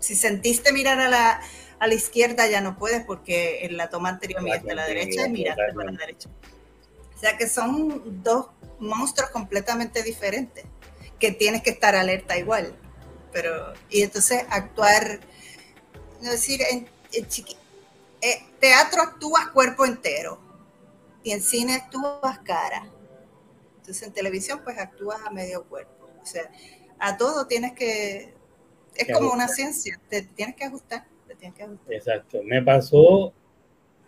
[0.00, 1.40] si sentiste mirar a la,
[1.78, 5.26] a la izquierda, ya no puedes porque en la toma anterior miraste a la derecha
[5.26, 6.28] y miraste para la derecha.
[7.16, 8.46] O sea que son dos
[8.78, 10.64] monstruos completamente diferentes,
[11.18, 12.74] que tienes que estar alerta igual.
[13.32, 15.20] Pero, y entonces actuar,
[16.20, 20.38] no decir, en, eh, teatro actúas cuerpo entero
[21.22, 22.88] y en cine actúas cara.
[23.76, 26.08] Entonces en televisión pues actúas a medio cuerpo.
[26.22, 26.50] O sea,
[26.98, 28.34] a todo tienes que
[28.94, 31.92] es como una ciencia, te tienes que ajustar, te tienes que ajustar.
[31.92, 33.32] Exacto, me pasó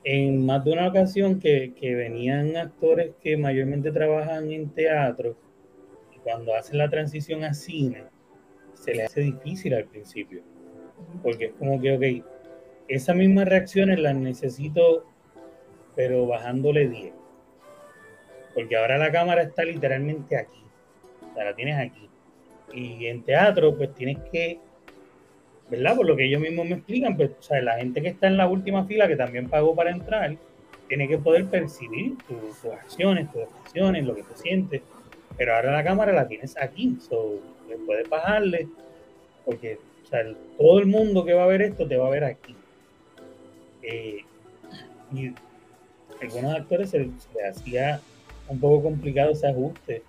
[0.03, 5.37] en más de una ocasión que, que venían actores que mayormente trabajan en teatro
[6.15, 8.05] y cuando hacen la transición a cine
[8.75, 10.43] se les hace difícil al principio,
[11.23, 12.27] porque es como que, ok,
[12.89, 15.05] esas mismas reacciones las necesito,
[15.95, 17.13] pero bajándole 10.
[18.55, 20.63] Porque ahora la cámara está literalmente aquí.
[21.31, 22.09] O sea, la tienes aquí.
[22.73, 24.59] Y en teatro, pues tienes que
[25.71, 25.97] ¿verdad?
[25.97, 28.37] Por lo que ellos mismos me explican, pues, o sea, la gente que está en
[28.37, 30.37] la última fila, que también pagó para entrar,
[30.89, 34.83] tiene que poder percibir tus, acciones, tus acciones, lo que tú sientes.
[35.37, 37.41] Pero ahora la cámara la tienes aquí, so,
[37.87, 38.67] puedes bajarle,
[39.45, 39.79] porque
[40.59, 42.55] todo el mundo que va a ver esto te va a ver aquí.
[43.83, 44.19] Eh,
[45.13, 45.33] y
[46.21, 47.11] algunos actores se, les
[47.51, 48.01] hacía
[48.49, 50.03] un poco complicado ese ajuste,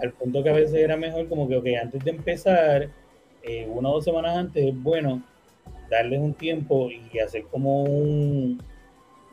[0.00, 2.88] al punto que a veces era mejor como que, ok, antes de empezar,
[3.42, 5.22] eh, una o dos semanas antes es bueno
[5.90, 8.62] darles un tiempo y hacer como un,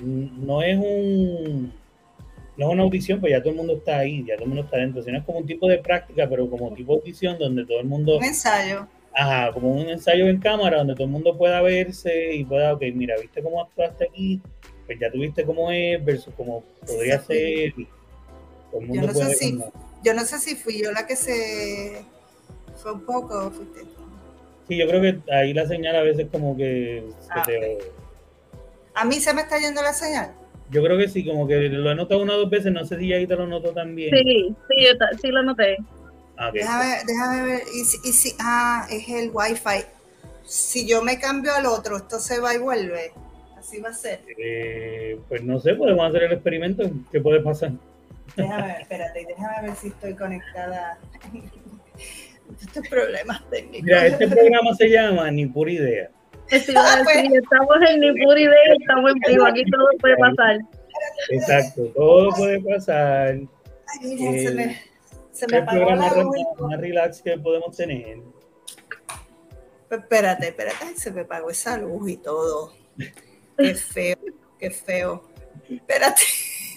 [0.02, 1.72] no es un
[2.58, 4.64] no es una audición, pues ya todo el mundo está ahí, ya todo el mundo
[4.66, 7.66] está dentro, sino es como un tipo de práctica, pero como tipo de audición donde
[7.66, 8.18] todo el mundo...
[8.18, 8.86] Un ensayo.
[9.20, 12.84] Ajá, como un ensayo en cámara donde todo el mundo pueda verse y pueda, ok,
[12.94, 14.42] mira, ¿viste cómo actuaste aquí?
[14.86, 17.74] Pues ya tuviste cómo es versus cómo podría ser.
[18.72, 19.60] Todo el mundo yo, no sé si,
[20.06, 22.06] yo no sé si fui yo la que se...
[22.78, 23.82] Fue un poco, fuiste
[24.70, 27.04] Sí, yo creo que ahí la señal a veces como que...
[27.30, 27.46] Ah,
[28.94, 30.32] ¿A mí se me está yendo la señal?
[30.70, 32.98] Yo creo que sí, como que lo he notado una o dos veces, no sé
[33.00, 34.12] si ahí te lo noto también.
[34.16, 35.78] Sí, sí, yo sí lo noté.
[36.42, 39.84] Ah, déjame, déjame, ver, y si, ah, es el wifi.
[40.46, 43.12] Si yo me cambio al otro, esto se va y vuelve.
[43.58, 44.22] Así va a ser.
[44.38, 46.90] Eh, pues no sé, podemos hacer el experimento.
[47.12, 47.74] ¿Qué puede pasar?
[48.38, 50.98] Déjame ver, espérate, déjame ver si estoy conectada.
[52.62, 53.84] estos problemas técnicos.
[53.84, 56.10] Mira, este programa se llama Ni Pura Idea.
[56.76, 57.18] Ah, pues.
[57.18, 60.58] estamos en Ni Pura Idea, estamos en vivo, aquí todo puede pasar.
[61.32, 63.36] Exacto, todo puede pasar.
[63.36, 64.89] Ay, mira, se me,
[65.40, 68.18] se me apagó programa la más relax que podemos tener.
[69.90, 72.74] Espérate, espérate, se me apagó esa luz y todo.
[73.58, 74.18] Qué feo,
[74.60, 75.24] qué feo.
[75.70, 76.22] Espérate.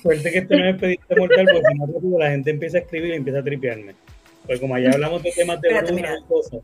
[0.02, 3.10] Suerte que esto no es expediente mortal, porque si no, la gente empieza a escribir
[3.10, 3.94] y empieza a tripearme.
[4.46, 6.60] Pues como allá hablamos de temas de Espérate, cosas.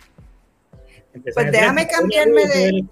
[1.34, 2.84] Pues déjame cambiarme de...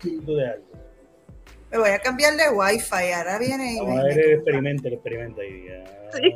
[1.70, 3.76] Me voy a cambiar de wifi, ahora viene...
[3.80, 5.68] Vamos a ver el experimento, el experimento ahí.
[5.68, 6.32] A ver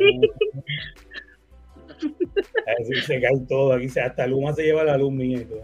[3.07, 5.63] se cae todo, aquí hasta Luma se lleva la luz mía y todo.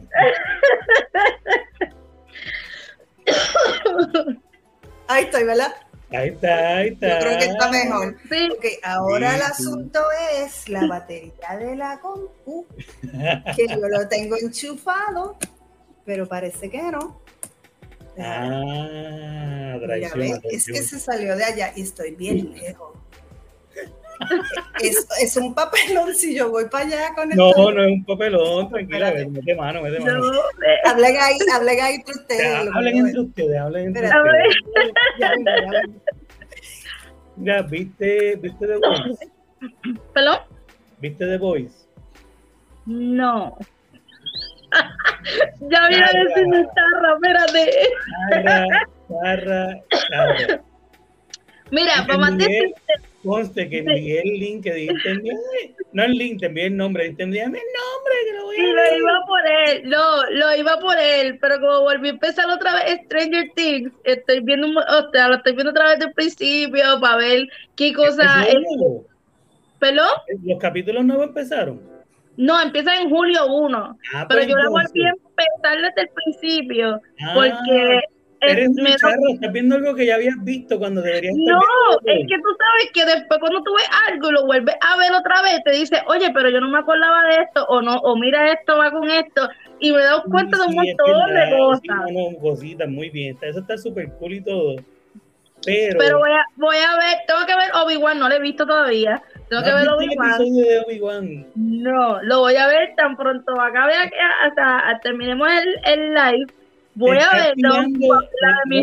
[5.08, 5.72] Ahí estoy, ¿verdad?
[6.10, 7.08] Ahí está, ahí está.
[7.08, 8.16] Yo creo que está mejor.
[8.28, 8.48] Sí.
[8.82, 10.00] ahora el asunto
[10.36, 12.66] es la batería de la compu,
[13.56, 15.36] que yo lo tengo enchufado,
[16.04, 17.20] pero parece que no.
[18.18, 20.40] Ah, traición.
[20.44, 22.95] es que se salió de allá y estoy bien lejos.
[24.82, 28.04] Es, es un papelón si yo voy para allá con el No, no es un
[28.04, 30.18] papelón, tranquila, mete mano, mete mano.
[30.20, 32.40] No, eh, Hablen ahí, hablen ahí entre Ya, ustedes.
[32.62, 34.54] que hablen entre ustedes, hablen entre ustedes.
[35.18, 35.82] Ya ya.
[37.36, 39.28] Mira, ¿viste, ¿viste The Voice?
[40.14, 40.38] ¿Perdón?
[40.98, 41.74] ¿Viste The Voice?
[42.86, 43.56] No.
[45.60, 46.24] ya mira Nada.
[46.34, 47.88] ese tarra, espérate.
[48.30, 48.66] Carra,
[49.08, 50.60] carra, carra.
[51.70, 52.74] Mira, para más decirte,
[53.26, 55.14] Conste que envié el link que dijiste,
[55.92, 58.62] no el link, te envié el nombre, dijiste, envíame el nombre que lo voy a
[58.68, 58.98] lo ver.
[58.98, 63.00] iba a poner, no, lo iba a poner, pero como volví a empezar otra vez
[63.06, 67.48] Stranger Things, estoy viendo, o sea, lo estoy viendo otra vez del principio para ver
[67.74, 68.54] qué cosa ¿Es?
[69.78, 70.08] ¿Perdón?
[70.44, 71.80] Los capítulos nuevos empezaron.
[72.36, 76.08] No, empieza en julio 1, Ah, pero pues yo la volví a empezar desde el
[76.10, 78.00] principio, Ah, porque
[78.40, 81.60] Eres un charro, estás viendo algo que ya habías visto cuando deberías estar No,
[82.02, 84.96] viendo es que tú sabes que después cuando tú ves algo y lo vuelves a
[84.98, 87.96] ver otra vez, te dice, oye, pero yo no me acordaba de esto, o no,
[87.96, 89.48] o mira esto, va con esto,
[89.80, 91.80] y me he dado cuenta de un montón de cosas.
[91.82, 93.36] sí, cositas, muy bien.
[93.40, 94.76] Eso está súper cool y todo.
[95.64, 98.66] Pero, Pero voy a, voy a ver, tengo que ver Obi-Wan, no lo he visto
[98.66, 99.22] todavía.
[99.48, 99.88] Tengo ¿no que ver
[100.86, 101.46] Obi-Wan.
[101.54, 106.46] No, lo voy a ver tan pronto acabe aquí, hasta terminemos el, el live.
[106.96, 108.20] Voy a tirando- de no-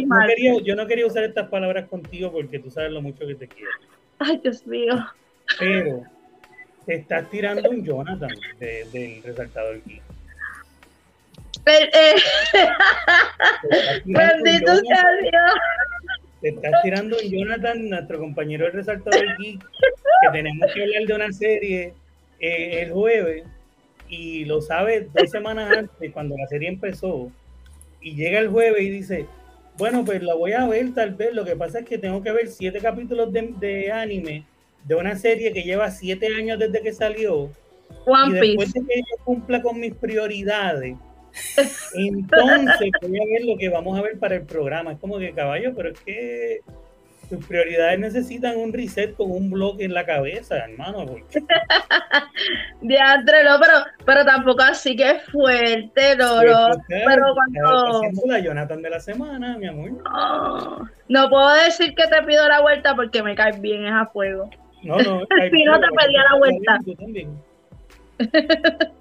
[0.02, 0.28] no mal.
[0.28, 3.47] quería- yo no quería usar estas palabras contigo porque tú sabes lo mucho que te
[3.47, 3.71] quiero.
[4.19, 5.06] Ay, Dios mío.
[5.60, 6.04] Pero
[6.86, 9.99] te estás tirando un Jonathan de- del resaltador aquí.
[11.65, 12.15] El- eh,
[14.06, 15.54] bendito sea Dios.
[16.41, 21.13] Te estás tirando un Jonathan, nuestro compañero del resaltador geek, que tenemos que hablar de
[21.15, 21.93] una serie
[22.39, 23.43] eh, el jueves
[24.10, 27.32] y lo sabe dos semanas antes cuando la serie empezó
[28.04, 29.26] y llega el jueves y dice,
[29.78, 32.32] bueno, pues la voy a ver tal vez, lo que pasa es que tengo que
[32.32, 34.46] ver siete capítulos de, de anime
[34.86, 37.50] de una serie que lleva siete años desde que salió
[38.28, 38.80] y después Piece.
[38.80, 40.98] de que yo cumpla con mis prioridades,
[41.96, 44.94] entonces voy a ver lo que vamos a ver para el programa.
[44.94, 46.60] Es como que caballo, pero es que
[47.30, 51.06] tus prioridades necesitan un reset con un bloque en la cabeza, hermano.
[52.82, 53.74] Diantre, no, pero,
[54.06, 56.40] pero tampoco así que es fuerte, no,
[56.88, 58.02] Pero cuando.
[58.28, 59.92] la Jonathan de la semana, mi amor.
[59.92, 64.06] No, no puedo decir que te pido la vuelta porque me caes bien, es a
[64.08, 64.50] fuego.
[64.84, 65.22] No, no.
[65.52, 66.80] Si no, te pedía la vuelta.
[66.84, 67.38] Tú también.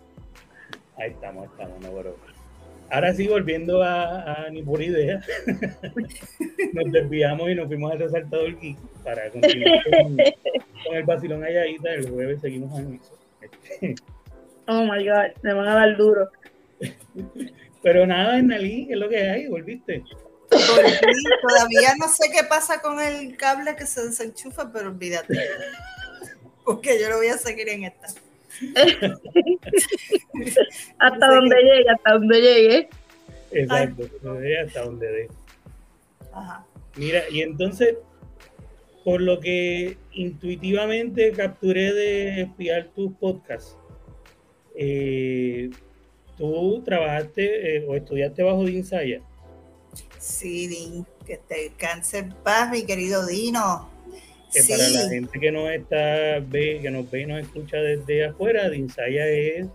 [0.98, 2.31] Ahí estamos, estamos, no, pero.
[2.92, 5.18] Ahora sí, volviendo a, a ni por idea,
[6.74, 10.16] nos desviamos y nos fuimos al resaltador geek para continuar con,
[10.84, 13.98] con el vacilón allá el jueves seguimos en eso.
[14.68, 16.30] Oh my god, me van a dar duro.
[17.82, 20.04] Pero nada, Nalí, es lo que hay, volviste.
[20.50, 25.34] Volví, Todavía no sé qué pasa con el cable que se desenchufa, pero olvídate.
[26.62, 28.08] Porque yo lo voy a seguir en esta.
[30.98, 32.88] Hasta donde llegue, hasta donde llegue.
[33.52, 35.28] Exacto, de hasta donde dé.
[36.32, 36.66] Ajá.
[36.96, 37.96] Mira, y entonces,
[39.04, 43.76] por lo que intuitivamente capturé de espiar tus podcasts,
[44.74, 45.70] eh,
[46.36, 49.20] tú trabajaste eh, o estudiaste bajo Dinsaya.
[50.18, 53.91] Sí, Din, que te descanse en paz, mi querido Dino.
[54.52, 57.78] Que Sí, para la gente que nos está ve, que nos ve y nos escucha
[57.78, 59.66] desde afuera, Dinsaya es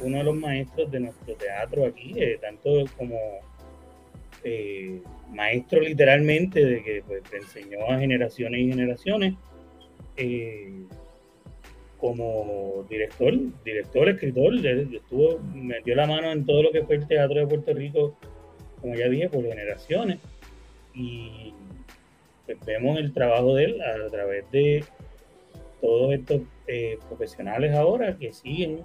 [0.00, 3.16] uno de los maestros de nuestro teatro aquí, eh, tanto como
[4.44, 5.00] eh,
[5.32, 9.34] maestro literalmente, de que pues, te enseñó a generaciones y generaciones,
[10.16, 10.72] eh,
[11.98, 17.38] como director, director, escritor, estuvo, metió la mano en todo lo que fue el teatro
[17.38, 18.16] de Puerto Rico,
[18.80, 20.18] como ya dije, por generaciones.
[20.94, 21.52] Y
[22.56, 24.84] pues, vemos el trabajo de él a través de
[25.80, 28.82] todos estos eh, profesionales ahora que siguen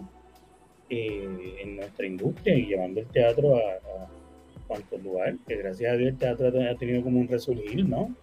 [0.90, 4.10] eh, en nuestra industria y llevando el teatro a, a
[4.68, 8.16] cuantos lugares, que gracias a Dios el teatro ha tenido como un resurgir, ¿no?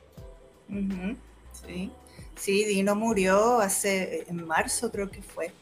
[1.52, 1.90] Sí.
[2.36, 5.52] Sí, Dino murió hace, en marzo creo que fue.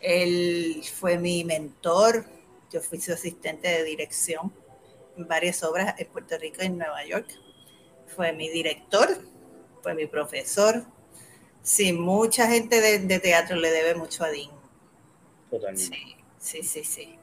[0.00, 2.24] Él fue mi mentor,
[2.72, 4.52] yo fui su asistente de dirección
[5.16, 7.26] en varias obras en Puerto Rico y en Nueva York.
[8.14, 9.08] Fue mi director,
[9.82, 10.84] fue mi profesor.
[11.62, 14.50] Sí, mucha gente de, de teatro le debe mucho a Dean.
[15.50, 15.96] Totalmente.
[16.38, 17.14] Sí, sí, sí, sí.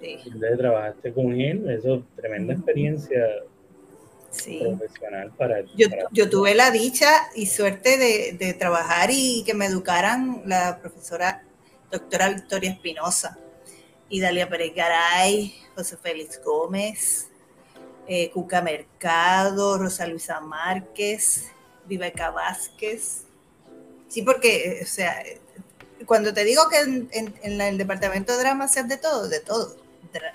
[0.00, 3.24] Sí, Entonces trabajaste con él, eso es tremenda experiencia
[4.30, 4.58] sí.
[4.58, 9.54] profesional para Yo, para- yo tuve la dicha y suerte de, de trabajar y que
[9.54, 11.44] me educaran la profesora
[11.90, 13.38] doctora Victoria Espinosa
[14.08, 17.28] y Dalia Pérez Garay, José Félix Gómez,
[18.14, 21.46] eh, Cuca Mercado, Rosa Luisa Márquez,
[21.86, 23.22] Viveca Vázquez.
[24.08, 25.22] Sí, porque, o sea,
[26.04, 29.76] cuando te digo que en, el departamento de drama se de todo, de todo.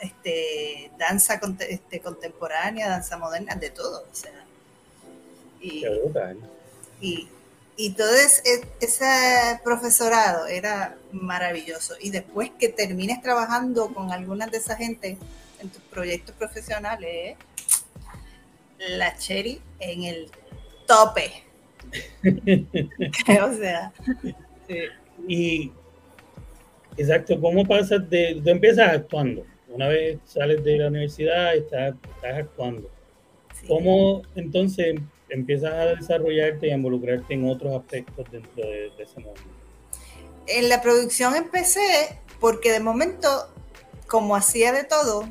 [0.01, 4.05] Este, danza este, contemporánea, danza moderna, de todo.
[4.11, 4.43] O sea,
[5.61, 5.85] y,
[6.99, 7.29] y,
[7.75, 8.11] y todo
[8.81, 11.93] ese profesorado era maravilloso.
[11.99, 15.19] Y después que termines trabajando con algunas de esa gente
[15.59, 17.37] en tus proyectos profesionales,
[18.89, 20.31] la cherry en el
[20.85, 21.31] tope.
[23.43, 23.93] o sea.
[25.27, 25.71] Y,
[26.97, 29.45] exacto, ¿cómo pasas de, tú empiezas actuando?
[29.69, 32.89] Una vez sales de la universidad, estás, estás actuando.
[33.67, 34.95] ¿Cómo entonces
[35.29, 39.41] empiezas a desarrollarte y a involucrarte en otros aspectos dentro de, ese mundo?
[40.47, 43.27] En la producción empecé porque de momento,
[44.07, 45.27] como hacía de todo,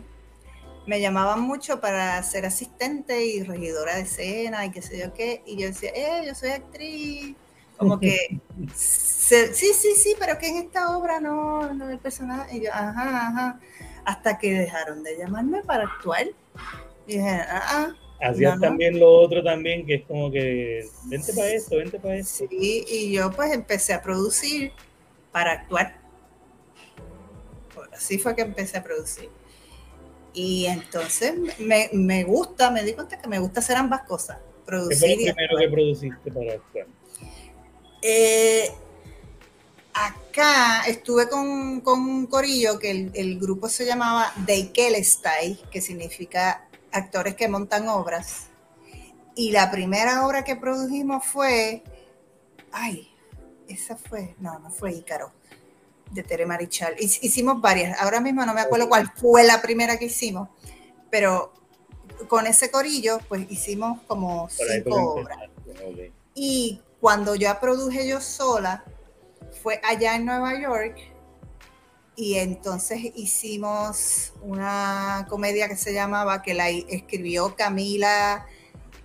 [0.86, 5.42] me llamaban mucho para ser asistente y regidora de escena y qué sé yo qué,
[5.46, 7.34] y yo decía, eh, yo soy actriz,
[7.76, 8.40] como que,
[8.74, 13.26] sí, sí, sí, pero que en esta obra no, no el personaje, y yo, ajá,
[13.28, 13.60] ajá,
[14.04, 16.26] hasta que dejaron de llamarme para actuar,
[17.06, 21.48] y dije, ah, ah Hacías también lo otro también, que es como que, vente para
[21.48, 22.46] esto, vente para esto.
[22.48, 24.72] Sí, y yo pues empecé a producir
[25.32, 25.98] para actuar.
[27.92, 29.28] Así fue que empecé a producir.
[30.36, 34.38] Y entonces me, me gusta, me di cuenta que me gusta hacer ambas cosas.
[34.66, 36.86] Producir ¿Qué fue lo primero que produciste para actuar?
[38.02, 38.70] Eh,
[39.94, 46.68] acá estuve con, con, un corillo que el, el grupo se llamaba Deikelestai, que significa
[46.92, 48.48] actores que montan obras.
[49.34, 51.82] Y la primera obra que produjimos fue,
[52.72, 53.08] ay,
[53.68, 55.32] esa fue, no, no fue Ícaro,
[56.16, 56.96] de Tere Marichal.
[56.98, 60.48] Hicimos varias, ahora mismo no me acuerdo cuál fue la primera que hicimos,
[61.10, 61.52] pero
[62.28, 65.38] con ese corillo, pues hicimos como cinco obras.
[66.34, 68.84] Y cuando ya produje yo sola,
[69.62, 70.96] fue allá en Nueva York,
[72.18, 78.46] y entonces hicimos una comedia que se llamaba, que la escribió Camila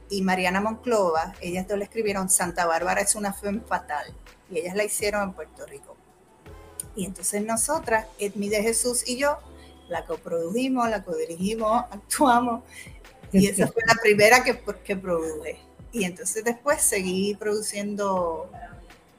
[0.09, 1.33] y Mariana Monclova.
[1.41, 4.15] Ellas dos la escribieron Santa Bárbara es una fe fatal.
[4.49, 5.90] Y ellas la hicieron en Puerto Rico.
[6.95, 9.37] Y entonces nosotras, Edmi de Jesús y yo,
[9.87, 12.63] la coprodujimos, la codirigimos, actuamos.
[13.31, 15.59] Y esa fue la primera que, que produje.
[15.93, 18.49] Y entonces después seguí produciendo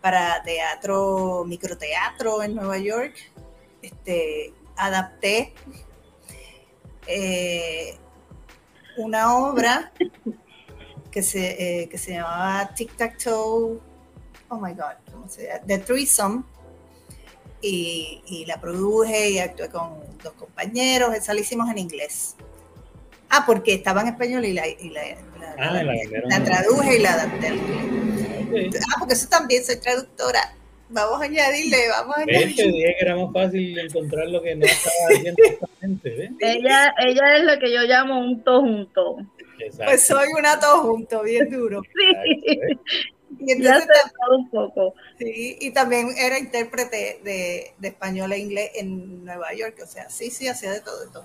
[0.01, 3.15] para teatro, microteatro en Nueva York,
[3.81, 5.55] este, adapté
[7.07, 7.97] eh,
[8.97, 9.93] una obra
[11.11, 13.79] que se, eh, que se llamaba Tic Tac Toe,
[14.49, 15.61] oh my God, ¿cómo se llama?
[15.67, 16.43] The Threesome,
[17.63, 22.37] y, y, la produje y actué con dos compañeros, esa la hicimos en inglés.
[23.31, 25.01] Ah, porque estaba en español y la, y la,
[25.59, 28.81] ah, la, traduje y la adapté al inglés.
[28.83, 30.55] Ah, porque eso también soy traductora
[30.93, 32.55] vamos a añadirle, vamos a añadirle.
[32.55, 36.31] Te dije que era más fácil encontrar lo que no estaba haciendo exactamente.
[36.41, 39.17] Ella, ella es lo que yo llamo un tojunto.
[39.85, 41.83] Pues soy un tojunto, bien duro.
[41.83, 42.79] Sí.
[43.45, 43.89] Y entonces,
[44.31, 44.95] un poco.
[45.19, 50.09] Sí, y también era intérprete de, de, español e inglés en Nueva York, o sea,
[50.11, 51.25] sí, sí, hacía de todo, de todo.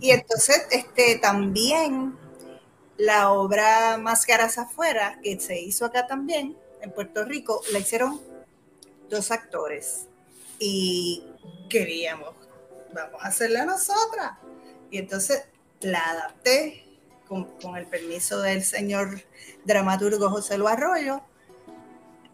[0.00, 2.16] Y entonces, este, también
[2.96, 8.20] la obra Máscaras Afuera, que se hizo acá también, en Puerto Rico, la hicieron
[9.08, 10.06] dos actores
[10.58, 11.24] y
[11.68, 12.34] queríamos,
[12.92, 14.32] vamos a hacerla nosotras.
[14.90, 15.44] Y entonces
[15.80, 16.84] la adapté
[17.26, 19.22] con, el permiso del señor
[19.64, 21.22] dramaturgo José Luis Arroyo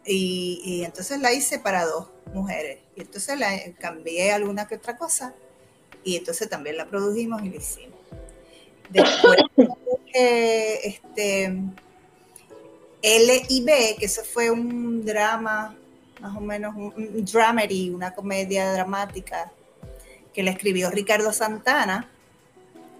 [0.04, 2.78] y, entonces la hice para dos mujeres.
[2.96, 5.34] Y entonces la cambié alguna que otra cosa
[6.04, 7.98] y entonces también la produjimos y la hicimos.
[8.88, 9.38] Después
[10.14, 11.44] este
[13.02, 15.76] L y B, que eso fue un drama
[16.20, 19.50] más o menos un, dramedy, una comedia dramática
[20.34, 22.08] que le escribió Ricardo Santana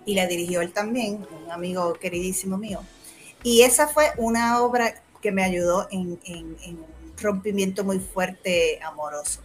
[0.07, 2.81] y la dirigió él también, un amigo queridísimo mío.
[3.43, 6.87] Y esa fue una obra que me ayudó en, un
[7.21, 9.41] rompimiento muy fuerte amoroso.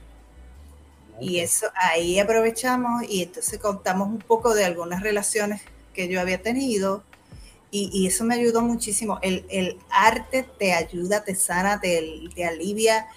[1.20, 5.62] Y eso ahí aprovechamos y entonces contamos un poco de algunas relaciones
[5.94, 7.04] que yo había tenido
[7.72, 9.20] y, eso me ayudó muchísimo.
[9.22, 13.08] El, arte te ayuda, te sana, te, te alivia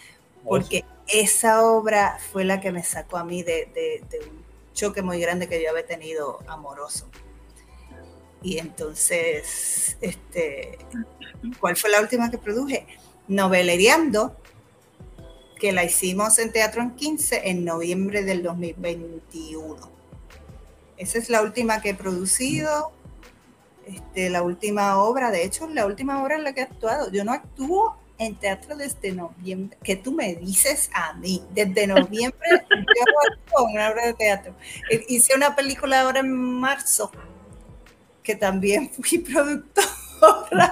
[0.44, 4.44] porque esa obra fue la que me sacó a mí de, un
[4.74, 7.06] choque muy grande que yo había tenido amoroso.
[8.43, 10.78] Y entonces, este,
[11.61, 12.86] ¿cuál fue la última que produje?
[13.26, 14.36] Noveleriando,
[15.59, 19.76] que la hicimos en Teatro en 15 en noviembre del 2021.
[20.97, 22.93] Esa es la última que he producido.
[23.86, 27.11] este, la última obra, de hecho, la última obra en la que he actuado.
[27.11, 29.78] Yo no actúo en teatro desde noviembre.
[29.82, 31.43] ¿Qué tú me dices a mí?
[31.55, 34.55] Desde noviembre yo actúo en una obra de teatro.
[34.91, 37.11] Eh, hice una película ahora en marzo,
[38.28, 40.70] que también fui productora.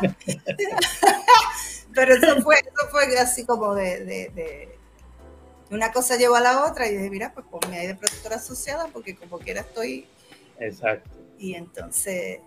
[1.95, 4.69] Pero eso fue, eso fue así como de, de,
[5.71, 8.89] una cosa lleva a la otra y dije, mira, pues ponme ahí de productora asociada
[8.93, 10.05] porque como quiera estoy.
[10.61, 11.09] Exacto.
[11.39, 12.41] Y entonces,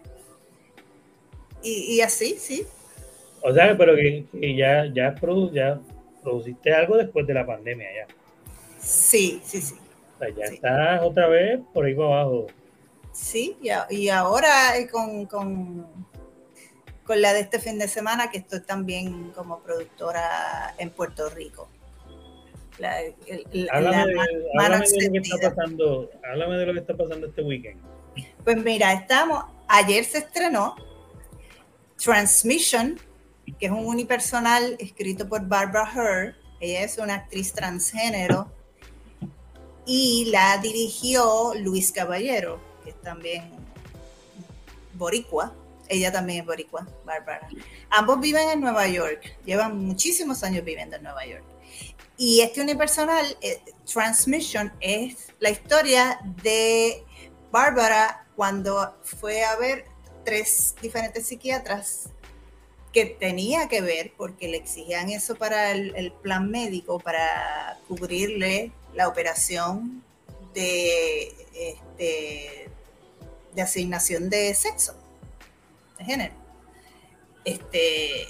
[1.63, 2.67] y, así, sí.
[3.41, 5.15] O sea, pero que, ya, ya,
[5.51, 5.81] ya
[6.21, 8.07] produciste algo después de la pandemia ya.
[8.77, 9.75] Sí, sí, sí.
[10.15, 12.47] O sea, ya estás otra vez por ahí para abajo.
[13.11, 13.57] Sí,
[13.89, 15.85] y, ahora eh, con, con,
[17.03, 21.69] con, la de este fin de semana que estoy también como productora en Puerto Rico.
[22.77, 23.15] háblame,
[23.51, 23.67] de,
[24.59, 27.81] háblame de lo que está pasando, háblame de lo que está pasando este weekend.
[28.43, 30.75] Pues mira, estamos, ayer se estrenó
[31.97, 32.99] Transmission,
[33.59, 36.35] que es un unipersonal escrito por Barbara Herr.
[36.61, 38.51] Ella es una actriz transgénero
[39.85, 42.61] y la dirigió Luis Caballero,
[43.03, 43.51] también
[44.93, 45.53] boricua.
[45.87, 47.47] Ella también es boricua, Barbara.
[47.89, 51.43] Ambos viven en Nueva York, llevan muchísimos años viviendo en Nueva York.
[52.17, 53.61] Y este unipersonal, eh,
[53.91, 57.03] Transmission, es la historia de
[57.51, 59.85] Bárbara cuando fue a ver
[60.25, 62.09] tres diferentes psiquiatras
[62.93, 69.07] que tenía que ver porque le exigían eso para el, plan médico, para cubrirle la
[69.07, 70.03] operación
[70.53, 72.69] de, este,
[73.59, 74.95] de asignación de sexo,
[75.97, 76.33] de género.
[77.43, 78.27] Este,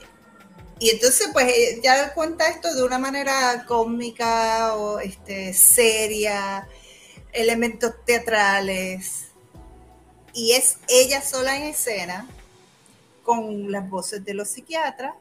[0.80, 6.68] y entonces, pues, ya cuenta esto de una manera cómica o este, seria,
[7.32, 9.28] elementos teatrales,
[10.34, 12.28] y es ella sola en escena
[13.24, 15.14] con las voces de los psiquiatras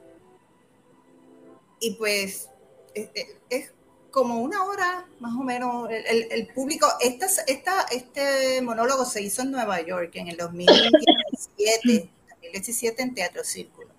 [1.81, 2.49] y pues
[2.95, 3.71] es,
[4.11, 9.51] como una hora más o menos el, público, esta, esta, este monólogo se hizo en
[9.51, 13.91] Nueva York en el 2017, 2017 en Teatro Círculo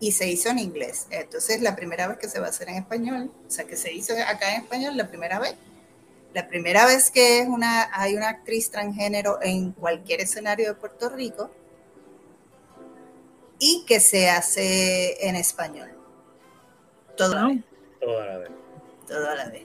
[0.00, 1.06] y se hizo en inglés.
[1.10, 3.92] Entonces, la primera vez que se va a hacer en español, o sea, que se
[3.92, 5.54] hizo acá en español la primera vez
[6.34, 11.08] la primera vez que es una, hay una actriz transgénero en cualquier escenario de Puerto
[11.08, 11.48] Rico
[13.60, 15.92] y que se hace en español.
[17.16, 17.64] Toda la vez.
[18.00, 18.50] Toda la vez.
[19.06, 19.64] Toda la vez.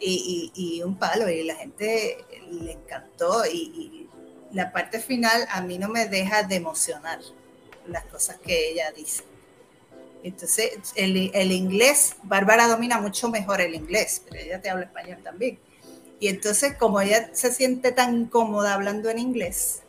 [0.00, 3.44] Y, un palo, y la gente le encantó.
[3.46, 4.08] Y,
[4.52, 7.20] la parte final a mí no me deja de emocionar
[7.86, 9.22] las cosas que ella dice.
[10.24, 15.18] Entonces, el, el inglés, Bárbara domina mucho mejor el inglés, pero ella te habla español
[15.22, 15.60] también
[16.20, 19.80] y entonces, como ella se siente tan cómoda hablando en inglés,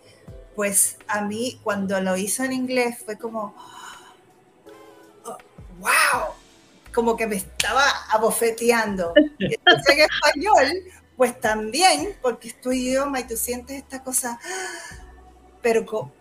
[0.55, 3.53] pues a mí cuando lo hizo en inglés fue como,
[5.25, 5.37] oh,
[5.79, 6.33] wow,
[6.93, 9.13] como que me estaba abofeteando.
[9.39, 10.83] Y entonces en español,
[11.17, 14.39] pues también, porque es tu idioma y tú sientes esta cosa,
[15.61, 16.11] pero,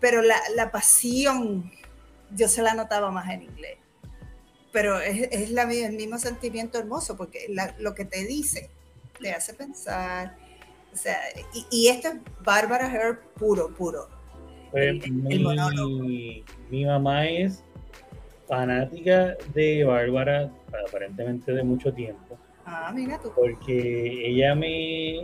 [0.00, 1.70] pero la, la pasión
[2.34, 3.78] yo se la notaba más en inglés.
[4.72, 7.46] Pero es, es la, el mismo sentimiento hermoso, porque
[7.78, 8.70] lo que te dice
[9.20, 10.36] te hace pensar.
[10.92, 11.18] O sea,
[11.70, 12.14] y, esto es
[12.44, 14.08] Bárbara Herb puro, puro.
[14.72, 17.64] mi, mi mamá es
[18.48, 20.50] fanática de Bárbara,
[20.88, 22.38] aparentemente de mucho tiempo.
[22.64, 23.30] Ah, mira tú.
[23.34, 25.22] Porque ella me,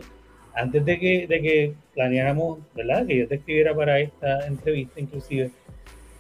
[0.54, 3.06] antes de que, de que planeáramos, ¿verdad?
[3.06, 5.50] Que yo te escribiera para esta entrevista, inclusive,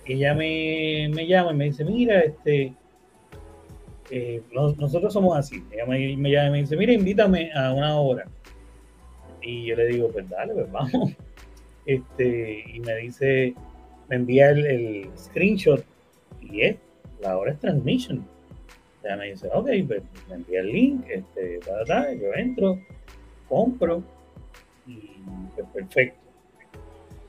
[0.06, 2.74] ella me, me llama y me dice, mira, este,
[4.10, 5.62] eh, nosotros somos así.
[5.70, 8.26] Ella me, me, llama y me dice, mira, invítame a una hora.
[9.40, 11.12] Y yo le digo, pues dale, pues vamos.
[11.86, 13.54] Este, y me dice,
[14.08, 15.84] me envía el, screenshot
[16.40, 16.76] y es,
[17.24, 18.24] la hora es transmission.
[19.02, 22.78] Ella me dice, ok, pues me envía el link, este, yo entro,
[23.48, 24.02] compro
[24.86, 25.00] y
[25.54, 26.20] pues perfecto.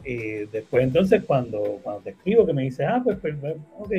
[0.04, 3.92] Eh, después entonces cuando, cuando te escribo que me dice, ah, pues, pues, pues ok,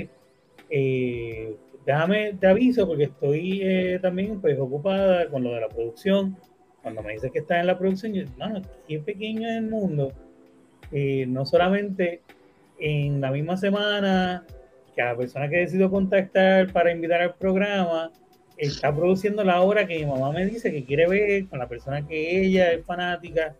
[0.70, 6.36] eh, déjame, te aviso porque estoy eh, también pues ocupada con lo de la producción.
[6.82, 10.12] Cuando me dices que estás en la producción, yo, no, qué pequeño es el mundo.
[10.92, 12.20] Eh, no solamente
[12.78, 14.44] en la misma semana
[15.04, 18.10] la persona que decido contactar para invitar al programa
[18.56, 22.06] está produciendo la obra que mi mamá me dice que quiere ver con la persona
[22.06, 23.54] que ella es fanática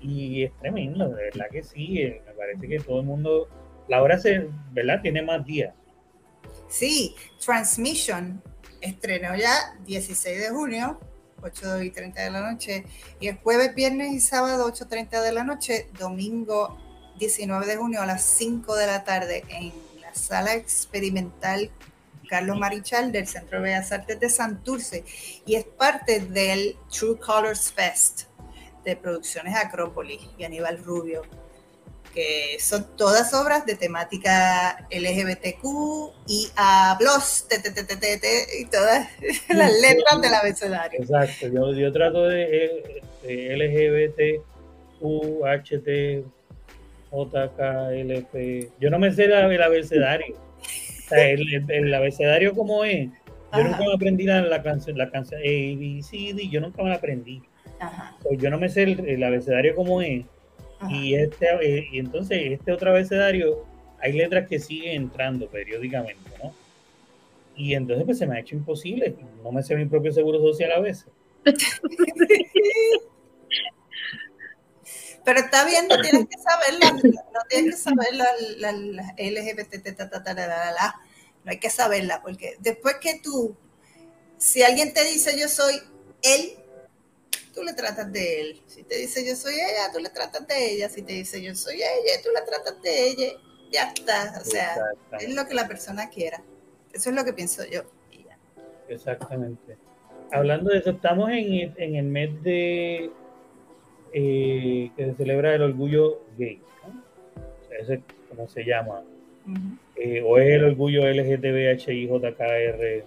[0.00, 3.48] y es tremendo, de verdad que sí, eh, me parece que todo el mundo,
[3.88, 5.00] la obra se, ¿verdad?
[5.00, 5.74] Tiene más días
[6.68, 7.14] Sí,
[7.44, 8.42] Transmission
[8.80, 10.98] estrenó ya 16 de junio,
[11.42, 12.84] 8 y 30 de la noche,
[13.20, 16.78] y el jueves, viernes y sábado, 8.30 de la noche, domingo
[17.18, 19.72] 19 de junio a las 5 de la tarde en
[20.12, 21.70] la sala experimental
[22.28, 25.04] Carlos Marichal del Centro de Bellas Artes de Santurce
[25.44, 28.22] y es parte del True Colors Fest
[28.84, 31.22] de Producciones Acrópolis y Aníbal Rubio,
[32.14, 35.64] que son todas obras de temática LGBTQ
[36.26, 39.08] y a y todas
[39.48, 41.00] las letras del abecedario.
[41.00, 44.44] Exacto, yo, trato de, LGBT,
[45.00, 45.44] U,
[47.12, 50.36] HT, JK, Yo no me sé el abecedario.
[51.10, 53.10] el, abecedario como es.
[53.54, 56.88] Yo nunca me aprendí la, canción, la canción A, B, C, D, yo nunca me
[56.88, 57.42] la aprendí.
[58.38, 60.24] yo no me sé el, abecedario como es.
[60.88, 63.64] Y, este, eh, y entonces este otro abecedario,
[64.00, 66.52] hay letras que siguen entrando periódicamente, ¿no?
[67.56, 69.14] Y entonces pues se me ha hecho imposible.
[69.44, 71.06] No me sé mi propio seguro social a veces.
[75.24, 76.90] Pero está bien, no tienes que saberla,
[77.32, 78.26] no tienes que saber la,
[78.58, 78.72] la,
[79.16, 80.00] LGBT,
[81.44, 83.56] no hay que saberla, porque después que tú,
[84.38, 85.80] si alguien te dice yo soy
[86.22, 86.54] él,
[87.54, 88.62] tú le tratas de él.
[88.66, 90.88] Si te dice yo soy ella, tú le tratas de ella.
[90.88, 93.32] Si te dice yo soy ella, tú le tratas de ella.
[93.70, 94.40] Ya está.
[94.40, 94.76] O sea,
[95.20, 96.42] es lo que la persona quiera.
[96.92, 97.82] Eso es lo que pienso yo.
[98.88, 99.76] Exactamente.
[100.30, 103.10] Hablando de eso, estamos en, en el mes de
[104.12, 106.60] eh, que se celebra el orgullo gay.
[106.86, 107.02] ¿no?
[107.80, 109.02] ese es como se llama.
[109.96, 113.04] Eh, o es el orgullo LGTBHIJKR.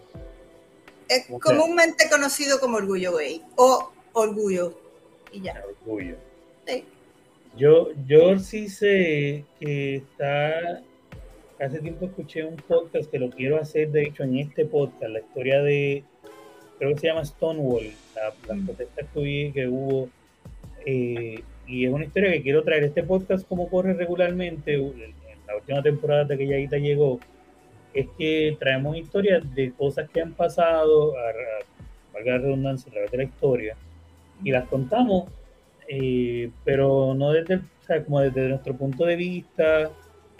[1.07, 4.73] Es comúnmente conocido como orgullo gay o orgullo
[5.31, 5.63] y ya.
[5.85, 6.15] Orgullo.
[7.57, 10.81] Yo, yo sí sé que está.
[11.59, 15.19] Hace tiempo escuché un podcast que lo quiero hacer, de hecho, en este podcast, la
[15.19, 16.03] historia de.
[16.77, 20.09] Creo que se llama Stonewall, la, las protestas que hubo
[20.85, 22.83] eh, y es una historia que quiero traer.
[22.83, 25.13] Este podcast, como corre regularmente, en
[25.47, 27.19] la última temporada de que Yaguita llegó,
[27.93, 33.11] es que traemos historias de cosas que han pasado, a, valga la redundancia, a través
[33.11, 33.75] de la historia,
[34.43, 35.29] y las contamos,
[35.87, 37.61] eh, pero no desde,
[38.05, 39.91] como desde nuestro punto de vista.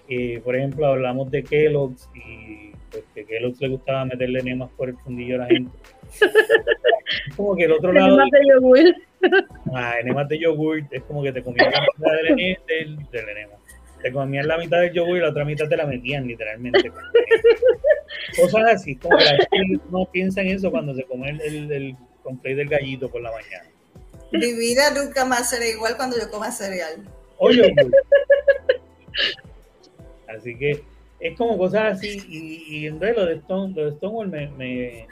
[0.08, 4.90] Eh, por ejemplo, hablamos de Kellogg's y pues, que Kellogg's le gustaba meterle enemas por
[4.90, 5.78] el fundillo a la gente.
[7.36, 8.18] como que el otro lado.
[9.74, 13.54] Ah, enemas de yogurt es como que te comías la mitad del, del, del enema.
[14.02, 16.92] Te comías la mitad del yogur y la otra mitad te la metían literalmente.
[18.40, 21.72] Cosas así, como que la gente no piensa en eso cuando se come el, el,
[21.72, 23.70] el del gallito por la mañana.
[24.32, 27.04] Mi vida nunca más será igual cuando yo coma cereal.
[27.38, 27.74] Oye,
[30.28, 30.84] así que
[31.20, 32.22] es como cosas así.
[32.30, 35.08] Y, y en realidad lo de, Stone, lo de Stonewall me, me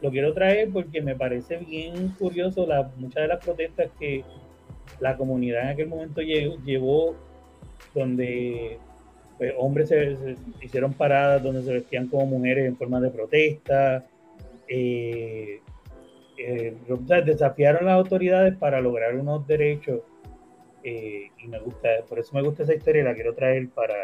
[0.00, 4.24] lo quiero traer porque me parece bien curioso la, muchas de las protestas que
[5.00, 7.16] la comunidad en aquel momento llevó,
[7.94, 8.78] donde
[9.38, 14.04] pues, hombres se, hicieron paradas, donde se vestían como mujeres en forma de protesta.
[14.68, 15.60] Eh,
[16.38, 16.76] eh,
[17.24, 20.00] desafiaron las autoridades para lograr unos derechos
[20.82, 23.94] eh, y me gusta, por eso me gusta esa historia la quiero traer para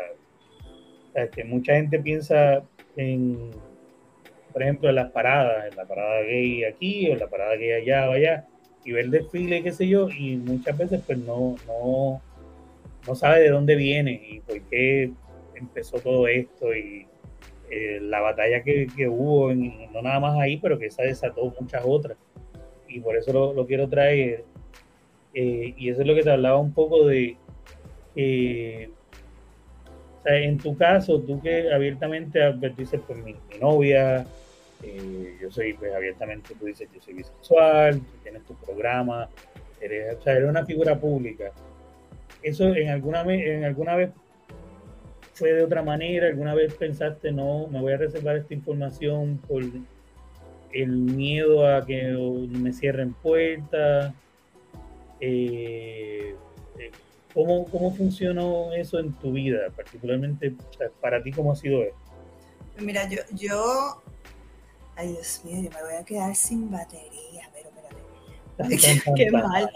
[1.31, 2.63] que mucha gente piensa
[2.97, 3.51] en
[4.53, 7.73] por ejemplo, en las paradas, en la parada gay aquí o en la parada gay
[7.73, 8.47] allá o allá,
[8.85, 12.21] y ver el desfile, qué sé yo, y muchas veces pues no, no,
[13.07, 15.13] no sabe de dónde viene y por qué
[15.55, 17.07] empezó todo esto y
[17.71, 21.83] eh, la batalla que, que hubo, no nada más ahí, pero que esa desató muchas
[21.87, 22.19] otras.
[22.87, 24.45] Y por eso lo, quiero traer.
[25.33, 27.37] Eh, y eso es lo que te hablaba un poco de...
[28.15, 28.91] Eh,
[30.19, 32.39] o sea, en tu caso, tú que abiertamente
[33.07, 34.27] por mi, mi novia,
[34.83, 39.29] eh, yo soy pues, abiertamente, tú dices, yo soy bisexual, tienes tu programa,
[39.81, 41.53] eres, o sea, eres una figura pública.
[42.43, 44.11] ¿Eso en alguna, en alguna vez
[45.35, 46.27] fue de otra manera?
[46.27, 49.63] ¿Alguna vez pensaste, no, me voy a reservar esta información por
[50.73, 52.03] el miedo a que
[52.51, 54.13] me cierren puertas?
[55.21, 56.35] Eh,
[56.79, 56.91] eh,
[57.33, 60.55] ¿cómo, ¿Cómo funcionó eso en tu vida, particularmente
[61.01, 61.97] para ti, cómo ha sido eso?
[62.81, 64.03] Mira, yo, yo
[65.03, 67.71] Ay, Dios mío, yo me voy a quedar sin batería, pero
[68.61, 69.03] espérate.
[69.17, 69.69] Qué mal.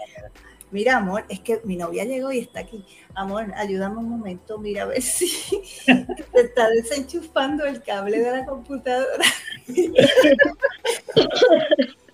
[0.71, 2.85] Mira, amor, es que mi novia llegó y está aquí.
[3.13, 5.27] Amor, ayúdame un momento, mira a ver si
[5.85, 9.25] se está desenchufando el cable de la computadora.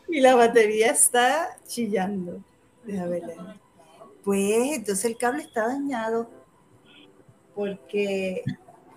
[0.07, 2.43] y la batería está chillando.
[2.83, 3.21] Ver.
[4.23, 6.31] Pues entonces el cable está dañado
[7.53, 8.43] porque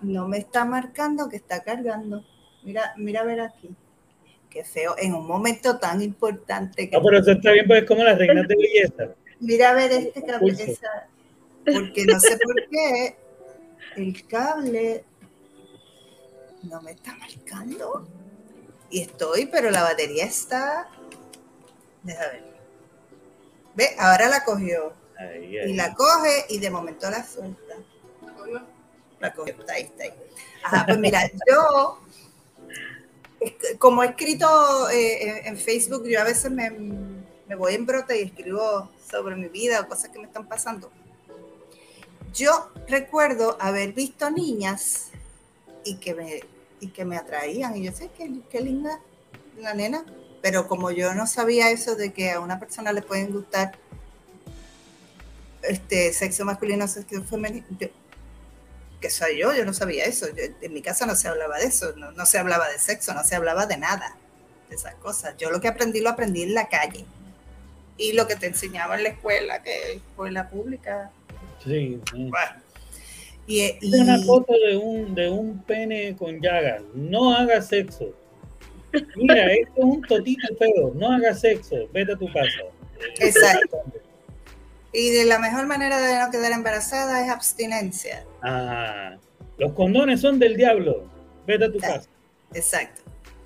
[0.01, 2.25] no me está marcando que está cargando.
[2.63, 3.75] Mira, mira a ver aquí
[4.57, 6.89] qué feo, en un momento tan importante.
[6.89, 9.15] Que no, pero eso está bien, pues es como las reinas de belleza.
[9.39, 11.07] Mira a ver este cabello, esa,
[11.63, 13.15] porque no sé por qué
[13.97, 15.03] el cable
[16.63, 18.07] no me está marcando.
[18.89, 20.89] Y estoy, pero la batería está.
[22.01, 22.43] Deja ver.
[23.75, 24.93] Ve, ahora la cogió.
[25.41, 27.75] Y la coge y de momento la suelta.
[29.19, 30.13] La cogió, está ahí, está ahí.
[30.63, 31.99] Ajá, pues mira, yo,
[33.79, 36.71] como he escrito eh, en Facebook, yo a veces me,
[37.55, 40.91] voy en brote y escribo sobre mi vida o cosas que me están pasando.
[42.33, 45.07] Yo recuerdo haber visto niñas
[45.83, 46.41] y que me,
[46.79, 47.75] y que me atraían.
[47.77, 48.99] Y yo sé que qué linda
[49.59, 50.05] la nena.
[50.41, 53.77] Pero como yo no sabía eso de que a una persona le pueden gustar
[55.63, 57.65] este sexo masculino, sexo femenino,
[58.99, 60.27] que soy yo, yo no sabía eso.
[60.35, 63.23] en mi casa no se hablaba de eso, no, no, se hablaba de sexo, no
[63.23, 64.15] se hablaba de nada,
[64.69, 65.35] de esas cosas.
[65.37, 67.05] Yo lo que aprendí lo aprendí en la calle.
[67.99, 71.11] Y lo que te enseñaba en la escuela, que escuela pública.
[71.63, 71.99] Sí.
[73.47, 76.83] Y, una foto de un, de un pene con llagas.
[76.93, 78.13] No haga sexo.
[79.15, 80.93] Mira, esto es un totito feo.
[80.95, 81.75] No haga sexo.
[81.91, 82.61] Vete a tu casa.
[83.19, 83.77] Exacto.
[84.91, 88.25] Y de la mejor manera de no quedar embarazada es abstinencia.
[88.41, 89.17] Ah,
[89.57, 91.09] los condones son del diablo.
[91.45, 92.07] Vete a tu casa.
[92.53, 93.01] Exacto.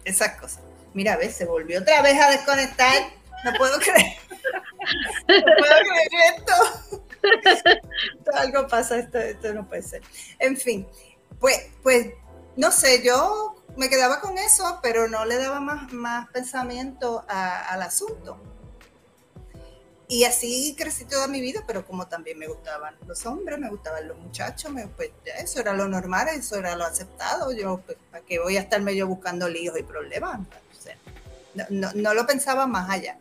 [0.05, 0.61] Esas cosas.
[0.93, 2.93] Mira, a se volvió otra vez a desconectar.
[3.43, 4.17] No puedo creer.
[5.27, 7.01] No puedo creer esto.
[8.33, 10.01] Algo pasa, esto, esto no puede ser.
[10.39, 10.87] En fin,
[11.39, 12.07] pues, pues,
[12.55, 17.81] no sé, yo me quedaba con eso, pero no le daba más, más pensamiento al
[17.81, 18.41] asunto.
[20.11, 24.09] Y así crecí toda mi vida, pero como también me gustaban los hombres, me gustaban
[24.09, 27.53] los muchachos, pues eso era lo normal, eso era lo aceptado.
[27.53, 30.41] Yo, pues, ¿para qué voy a estarme yo buscando líos y problemas?
[31.53, 33.19] no, no, no, lo pensaba más allá.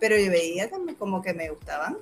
[0.00, 1.98] Pero yo veía también como que me gustaban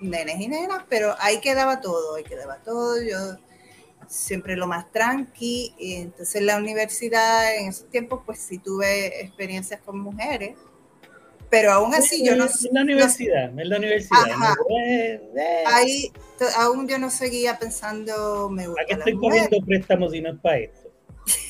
[0.00, 3.00] nenes y nenas, pero ahí quedaba todo, ahí quedaba todo.
[3.00, 3.38] Yo
[4.08, 5.76] siempre lo más tranqui.
[5.78, 10.56] Y entonces en la universidad, en esos tiempos, pues sí tuve experiencias con mujeres.
[11.50, 12.44] Pero aún así yo no...
[12.44, 14.24] En la universidad, en la universidad.
[15.66, 16.12] Ahí
[16.56, 18.82] aún yo no seguía pensando, me gusta.
[18.82, 20.86] ¿A qué estoy cogiendo préstamos y no es para esto?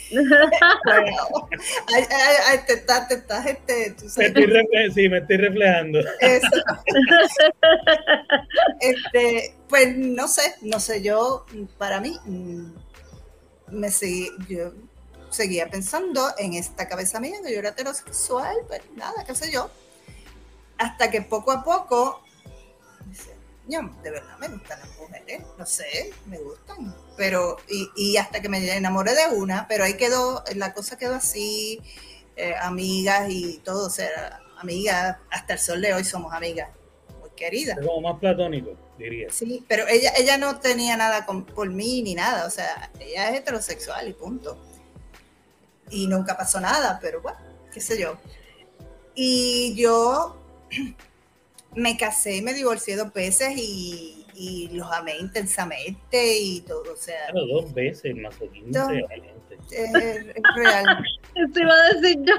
[2.66, 4.32] te estás, te estás, este, tú sabes.
[4.34, 6.01] Me estoy sí, me estoy reflejando.
[8.80, 11.44] Este, pues no sé, no sé, yo,
[11.76, 12.70] para mí, mm,
[13.72, 14.72] me seguí, yo
[15.30, 19.70] seguía pensando en esta cabeza mía, que yo era heterosexual, pues nada, qué sé yo.
[20.79, 22.22] Hasta que poco a poco
[23.68, 26.95] yo de verdad me gustan las mujeres, no sé, me gustan.
[27.16, 31.81] Pero, y, hasta que me enamoré de una, pero ahí quedó, la cosa quedó así,
[32.37, 36.70] eh, amigas y todo, o sea, amigas, hasta el sol de hoy somos amigas,
[37.20, 37.79] muy queridas.
[37.85, 39.29] como más platónico, diría.
[39.33, 43.41] Sí, pero ella, ella no tenía nada por mí ni nada, o sea, ella es
[43.41, 44.59] heterosexual y punto.
[45.91, 47.39] Y nunca pasó nada, pero bueno,
[47.72, 48.16] qué sé yo.
[49.14, 50.37] Y yo
[51.74, 57.26] me casé, me divorcié dos veces y, y los amé intensamente y todo, o sea.
[57.30, 59.04] Claro, dos veces, masoquismo no, es,
[59.70, 61.04] es real.
[61.34, 62.34] Eso iba a decir yo.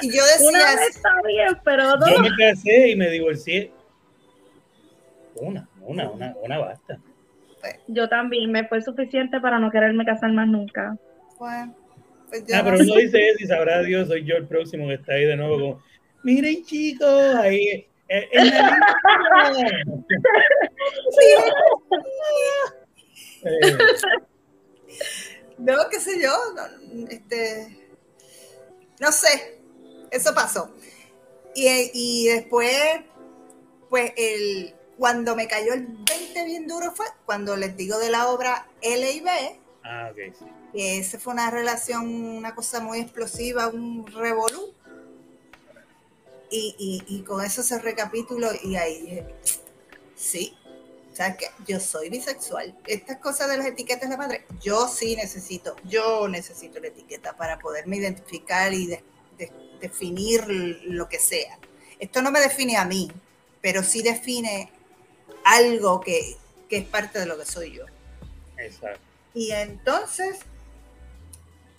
[0.00, 0.48] Y yo decía.
[0.48, 2.10] Una vez está bien, pero dos.
[2.10, 3.72] Yo me casé y me divorcié.
[5.34, 7.00] Una, una, una, una basta.
[7.60, 10.96] Pues, yo también, me fue suficiente para no quererme casar más nunca.
[11.38, 11.74] Bueno,
[12.28, 15.14] pues ah, pero uno dice eso y sabrá Dios, soy yo el próximo que está
[15.14, 15.82] ahí de nuevo como
[16.22, 18.78] miren chicos, ahí eh, en la
[23.44, 23.78] eh.
[25.58, 26.62] No, qué sé yo, no,
[27.08, 27.88] este,
[29.00, 29.60] no sé,
[30.10, 30.74] eso pasó.
[31.54, 32.76] Y, y después,
[33.88, 38.28] pues el, cuando me cayó el 20 bien duro fue cuando les digo de la
[38.28, 39.30] obra L y B.
[39.84, 40.44] Ah, ok, sí.
[40.72, 44.74] Que esa fue una relación, una cosa muy explosiva, un revolú
[46.52, 49.24] y, con eso se recapitulo y ahí
[50.14, 50.56] sí,
[51.10, 52.76] o sea que yo soy bisexual.
[52.86, 57.36] Estas cosas de las etiquetas de la madre, yo sí necesito, yo necesito la etiqueta
[57.36, 58.98] para poderme identificar y
[59.80, 60.46] definir
[60.84, 61.58] lo que sea.
[61.98, 63.10] Esto no me define a mí,
[63.60, 64.70] pero sí define
[65.44, 66.36] algo que,
[66.68, 67.84] que es parte de lo que soy yo.
[68.58, 69.00] Exacto.
[69.34, 70.38] Y entonces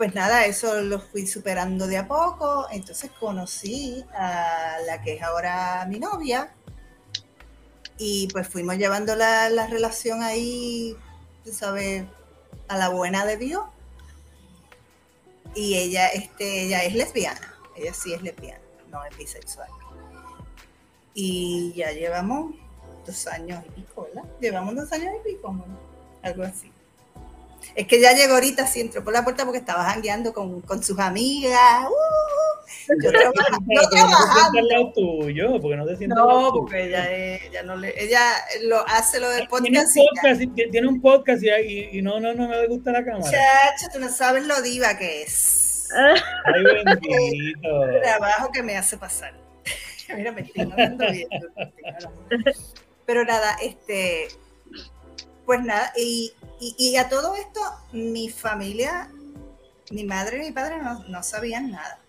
[0.04, 2.68] pues nada, eso lo fui superando de a poco.
[2.72, 6.54] Entonces conocí a la que es ahora mi novia.
[7.98, 10.98] Y pues fuimos llevando la, relación ahí,
[11.46, 12.04] tú sabes,
[12.68, 13.64] a la buena de Dios.
[15.56, 17.56] Y ella, este, ella es lesbiana.
[17.78, 18.60] Ella sí es lesbiana,
[18.92, 19.70] no es bisexual.
[21.14, 22.56] Y ya llevamos
[23.06, 24.30] dos años y pico, ¿verdad?
[24.42, 25.64] Llevamos dos años y pico, ¿no?
[26.24, 26.73] algo así.
[27.76, 30.84] Es que ya llegó ahorita, sí entró por la puerta porque estaba jangueando con, con
[30.84, 31.86] sus amigas.
[31.88, 33.66] Uh, yo trabajando.
[33.68, 37.64] Pero porque no al lado tuyo, porque no te sientas al No, porque ella, ella
[37.64, 38.22] no le, ella
[38.64, 40.42] lo hace lo del Ah, Tiene un podcast.
[40.42, 43.04] y podcast, y- tiene un podcast y, y- no, no, no, no le gusta la
[43.04, 43.24] cámara.
[43.32, 45.88] Chacha, tú no sabes lo diva que es.
[46.46, 47.84] Ay, bendito.
[47.88, 49.34] El trabajo que me hace pasar.
[50.16, 51.28] Mira, me estoy hablando bien.
[53.06, 54.28] Pero nada, este,
[55.46, 56.34] pues nada, y,
[56.78, 57.62] y- a todo esto,
[57.92, 59.12] mi familia,
[59.92, 62.00] mi madre y mi padre no, no sabían nada.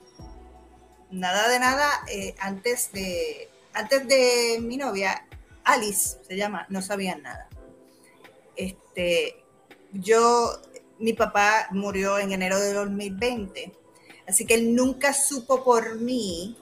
[1.10, 5.26] Nada de nada eh, antes de antes de mi novia,
[5.64, 7.48] Alice se llama, no sabían nada.
[8.56, 9.42] Este,
[9.92, 10.60] yo,
[10.98, 13.72] mi papá murió en enero de 2020,
[14.28, 16.56] así que él nunca supo por mí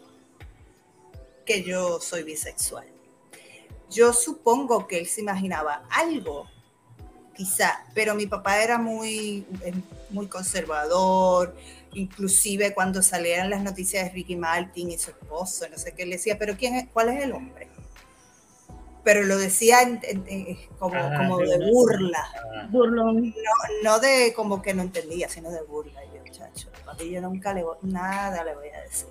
[1.44, 2.86] que yo soy bisexual.
[3.90, 6.48] Yo supongo que él se imaginaba algo,
[7.34, 9.72] quizá, pero mi papá era muy, eh,
[10.10, 11.54] muy conservador,
[11.94, 16.10] inclusive cuando salieran las noticias de Ricky Martin y su esposo, no sé qué, él
[16.10, 17.68] decía, pero quién es, ¿cuál es el hombre?
[19.04, 21.66] Pero lo decía en- en- en- como, Ah, como de no.
[21.66, 23.34] burla Ah, Burlón.
[23.82, 26.00] no de como que no entendía, sino de burla.
[26.04, 29.08] Yo, chacho, papi, yo nunca le voy, nada le voy a decir.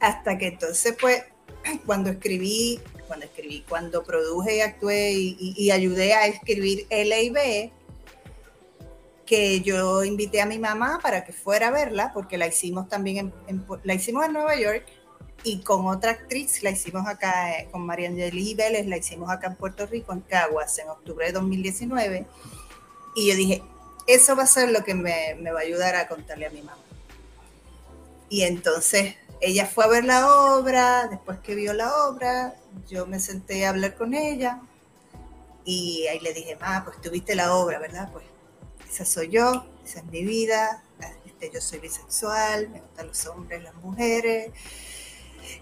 [0.00, 1.22] Hasta que entonces, pues,
[1.86, 7.22] cuando escribí, cuando escribí, cuando produje y actué y, y- y ayudé a escribir L
[7.22, 7.72] y B,
[9.26, 13.16] que yo invité a mi mamá para que fuera a verla, porque la hicimos también
[13.18, 14.84] en, en- la hicimos en Nueva York
[15.44, 19.46] y con otra actriz la hicimos acá, eh, con María Angeli Vélez, la hicimos acá
[19.48, 22.26] en Puerto Rico, en Caguas, en octubre de 2019.
[23.16, 23.62] Y yo dije,
[24.06, 26.60] eso va a ser lo que me, me va a ayudar a contarle a mi
[26.62, 26.78] mamá.
[28.28, 32.54] Y entonces ella fue a ver la obra, después que vio la obra,
[32.88, 34.60] yo me senté a hablar con ella
[35.64, 38.10] y ahí le dije, ma, pues tuviste la obra, ¿verdad?
[38.12, 38.24] Pues
[38.90, 40.82] esa soy yo, esa es mi vida,
[41.26, 44.50] este, yo soy bisexual, me gustan los hombres, las mujeres.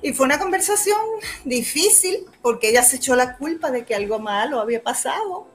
[0.01, 0.99] Y fue una conversación
[1.45, 5.47] difícil porque ella se echó la culpa de que algo malo había pasado.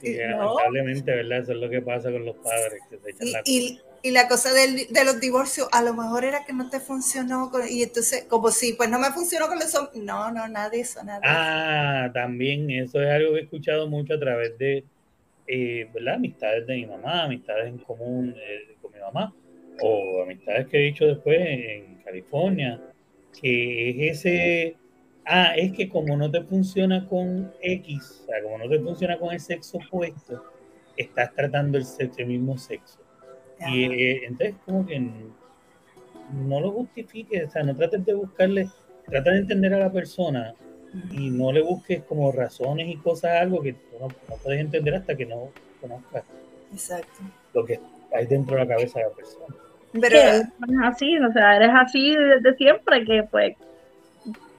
[0.00, 0.36] sí, No.
[0.56, 1.38] lamentablemente, ¿verdad?
[1.38, 4.10] Eso es lo que pasa con los padres, que se echan Y, la y- y
[4.10, 7.82] la cosa de los divorcios, a lo mejor era que no te funcionó, con- y
[7.82, 10.02] entonces, como si, pues no me funcionó con los hombres.
[10.02, 11.20] No, no, nada de eso, nada.
[11.22, 14.84] Ah, también, eso es algo que he escuchado mucho a través de,
[15.46, 16.14] eh, ¿verdad?
[16.14, 19.32] Amistades de mi mamá, amistades en común eh, con mi mamá,
[19.80, 22.80] o amistades que he dicho después en California,
[23.40, 24.76] que es ese,
[25.26, 29.18] ah, es que como no te funciona con X, o sea, como no te funciona
[29.18, 30.44] con el sexo opuesto,
[30.96, 33.01] estás tratando el, sexo, el mismo sexo.
[33.68, 34.98] Y eh, entonces como que
[36.32, 38.68] no lo justifiques, o sea, no trates de buscarle,
[39.06, 40.54] trata de entender a la persona
[41.10, 44.94] y no le busques como razones y cosas, algo que tú no, no puedes entender
[44.94, 45.48] hasta que no
[45.80, 46.24] conozcas
[46.72, 47.22] Exacto.
[47.54, 47.80] lo que
[48.14, 49.54] hay dentro de la cabeza de la persona.
[50.00, 50.44] Pero, es
[50.84, 53.56] así, o sea, eres así desde siempre, que pues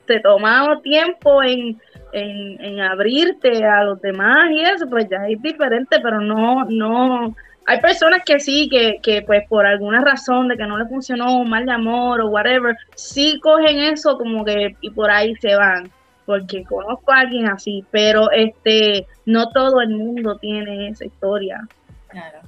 [0.06, 1.80] te toma tiempo en,
[2.12, 7.36] en, en abrirte a los demás y eso, pues ya es diferente, pero no, no,
[7.66, 11.40] hay personas que sí, que, que pues por alguna razón de que no le funcionó
[11.40, 15.56] un mal de amor o whatever, sí cogen eso como que y por ahí se
[15.56, 15.92] van,
[16.26, 21.68] porque conozco a alguien así, pero este, no todo el mundo tiene esa historia.
[22.08, 22.40] claro.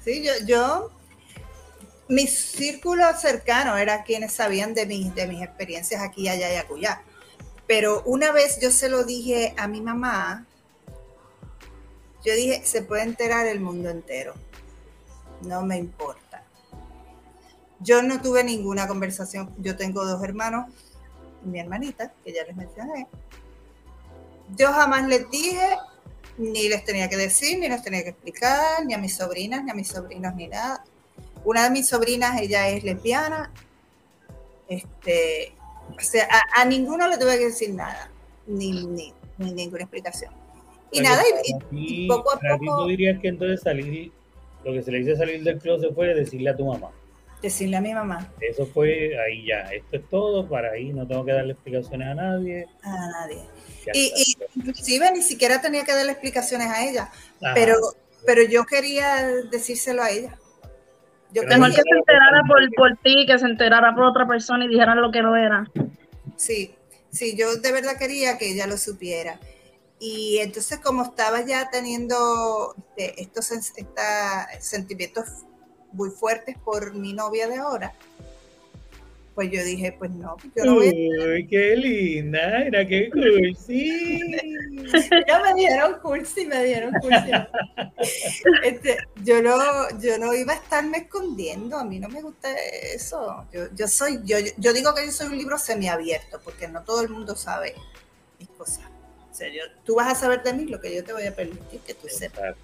[0.00, 0.90] Sí, yo, yo,
[2.08, 7.02] mi círculo cercano era quienes sabían de mis, de mis experiencias aquí, allá y acullá.
[7.66, 10.46] Pero una vez yo se lo dije a mi mamá,
[12.26, 14.34] yo dije, se puede enterar el mundo entero.
[15.42, 16.42] No me importa.
[17.78, 19.54] Yo no tuve ninguna conversación.
[19.58, 20.66] Yo tengo dos hermanos,
[21.44, 23.06] mi hermanita, que ya les mencioné.
[24.56, 25.76] Yo jamás les dije,
[26.36, 29.70] ni les tenía que decir, ni les tenía que explicar, ni a mis sobrinas, ni
[29.70, 30.84] a mis sobrinos, ni nada.
[31.44, 33.52] Una de mis sobrinas, ella es lesbiana.
[34.68, 35.54] Este,
[35.96, 38.10] o sea, a, ninguno le tuve que decir nada,
[38.48, 40.45] ni, ni ninguna explicación.
[40.92, 41.22] Y nada,
[41.72, 44.12] y- y, poco a poco- tú dirías que entonces salir,
[44.64, 46.90] lo que se le dice salir del closet fue decirle a tu mamá.
[47.42, 51.24] decirle a mi mamá, Eso fue ahí ya, esto es todo, para ahí no tengo
[51.24, 52.66] que darle explicaciones a nadie.
[52.82, 53.42] a nadie.
[53.84, 54.44] ya Y, está.
[54.44, 57.10] y inclusive ni siquiera tenía que darle explicaciones a ella,
[57.42, 57.52] Ajá.
[57.54, 57.74] pero,
[58.24, 60.38] pero yo quería decírselo a ella.
[61.32, 64.26] Yo Pero Mejor quería, que se enterara por, por ti, que se enterara por otra
[64.26, 65.70] persona y dijeran lo que no era.
[66.36, 66.74] sí,
[67.10, 69.38] sí, yo de verdad quería que ella lo supiera.
[69.98, 75.24] Y entonces como estaba ya teniendo este, estos esta- sentimientos
[75.92, 77.94] muy fuertes por mi novia de ahora,
[79.34, 81.24] pues yo dije, pues no, yo no voy a...
[81.34, 84.18] Uy, qué linda, era qué cursi.
[85.28, 87.30] ya me dieron cursi, me dieron cursi.
[88.64, 89.54] Este, yo, no,
[90.00, 92.48] yo no iba a estarme escondiendo, a mí no me gusta
[92.94, 93.46] eso.
[93.52, 97.02] Yo, yo soy, yo, yo digo que yo soy un libro semiabierto, porque no todo
[97.02, 97.74] el mundo sabe
[98.38, 98.80] mis cosas.
[99.84, 102.08] Tú vas a saber de mí lo que yo te voy a permitir que tú
[102.08, 102.54] sepas.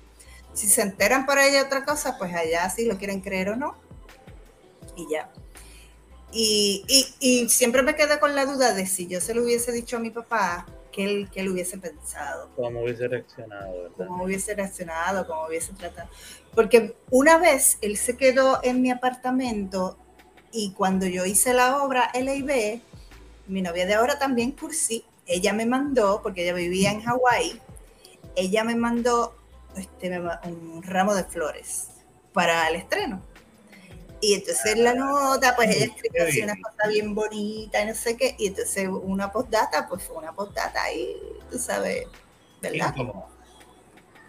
[0.54, 3.74] Si se enteran por ella otra cosa, pues allá sí lo quieren creer o no.
[4.96, 5.30] Y ya.
[6.32, 6.84] Y,
[7.20, 10.00] y, siempre me quedé con la duda de si yo se lo hubiese dicho a
[10.00, 12.48] mi papá, que él, que él hubiese pensado.
[12.56, 14.06] Cómo hubiese reaccionado, ¿verdad?
[14.06, 16.08] Cómo hubiese reaccionado, cómo hubiese tratado.
[16.54, 19.98] Porque una vez él se quedó en mi apartamento
[20.52, 22.80] y cuando yo hice la obra LIB,
[23.48, 27.61] mi novia de ahora también cursí, ella me mandó, porque ella vivía en Hawái,
[28.37, 29.35] ella me mandó
[29.76, 31.89] este, un ramo de flores
[32.33, 33.22] para el estreno.
[34.20, 38.16] Y entonces la nota, pues ella escribió así una cosa bien bonita y no sé
[38.16, 38.37] qué.
[38.39, 41.16] Y entonces una postdata, pues fue una postdata y
[41.51, 42.07] tú sabes,
[42.61, 42.95] ¿verdad?
[42.97, 43.28] Como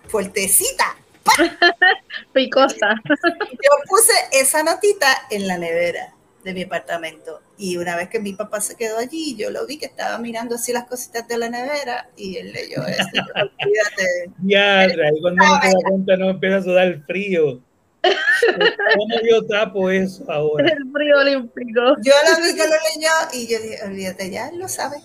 [0.07, 0.95] fuertecita.
[2.33, 2.95] Picosa.
[3.05, 7.41] Yo puse esa notita en la nevera de mi apartamento.
[7.57, 10.55] Y una vez que mi papá se quedó allí, yo lo vi que estaba mirando
[10.55, 13.07] así las cositas de la nevera y él leyó eso.
[13.35, 14.31] Olvídate.
[14.45, 17.61] Ya, ahí cuando no te da cuenta no empieza a sudar el frío.
[18.03, 20.67] ¿Cómo yo tapo eso ahora?
[20.69, 21.79] El frío olímpico.
[22.01, 24.97] Yo lo vi que lo leyó y yo dije, olvídate, ya él lo sabe.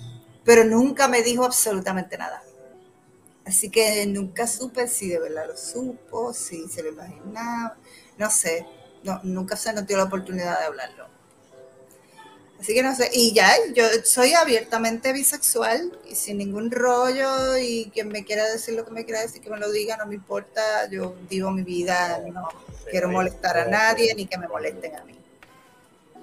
[0.45, 2.43] Pero nunca me dijo absolutamente nada.
[3.45, 7.76] Así que nunca supe si de verdad lo supo, si se lo imaginaba.
[8.18, 8.66] No sé,
[9.05, 11.08] no, nunca se nos dio la oportunidad de hablarlo.
[12.61, 17.89] Así que no sé, y ya, yo soy abiertamente bisexual y sin ningún rollo y
[17.95, 20.17] quien me quiera decir lo que me quiera decir, que me lo diga, no me
[20.17, 22.49] importa, yo vivo mi vida, no
[22.91, 25.15] quiero molestar a nadie ni que me molesten a mí.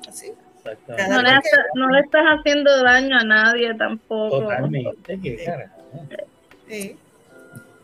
[0.09, 0.33] Así.
[0.65, 1.31] No le,
[1.75, 4.41] no le, estás haciendo daño a nadie tampoco.
[4.41, 5.71] Totalmente, qué cara.
[6.67, 6.97] Sí.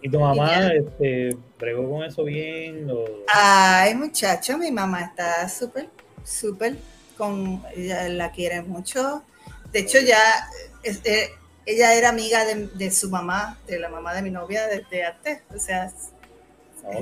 [0.01, 2.89] ¿Y tu mamá este, bregó con eso bien?
[2.89, 3.05] O...
[3.27, 5.87] Ay, muchacho, mi mamá está súper,
[6.23, 6.75] súper
[7.21, 9.21] con, ella la quiere mucho.
[9.71, 10.17] De hecho, ya
[10.81, 11.29] este,
[11.67, 15.43] ella era amiga de, su mamá, de la mamá de mi novia desde antes.
[15.55, 15.93] O sea,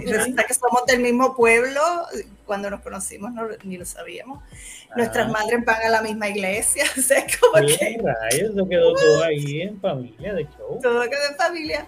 [0.05, 1.79] resulta que somos del mismo pueblo.
[2.45, 4.43] Cuando nos conocimos no, ni lo sabíamos.
[4.97, 5.31] Nuestras ah.
[5.31, 6.83] madres van a la misma iglesia.
[6.97, 7.97] O sea, como que.
[8.31, 10.79] Eso quedó todo ahí en familia, de show.
[10.81, 11.87] Todo quedó en familia.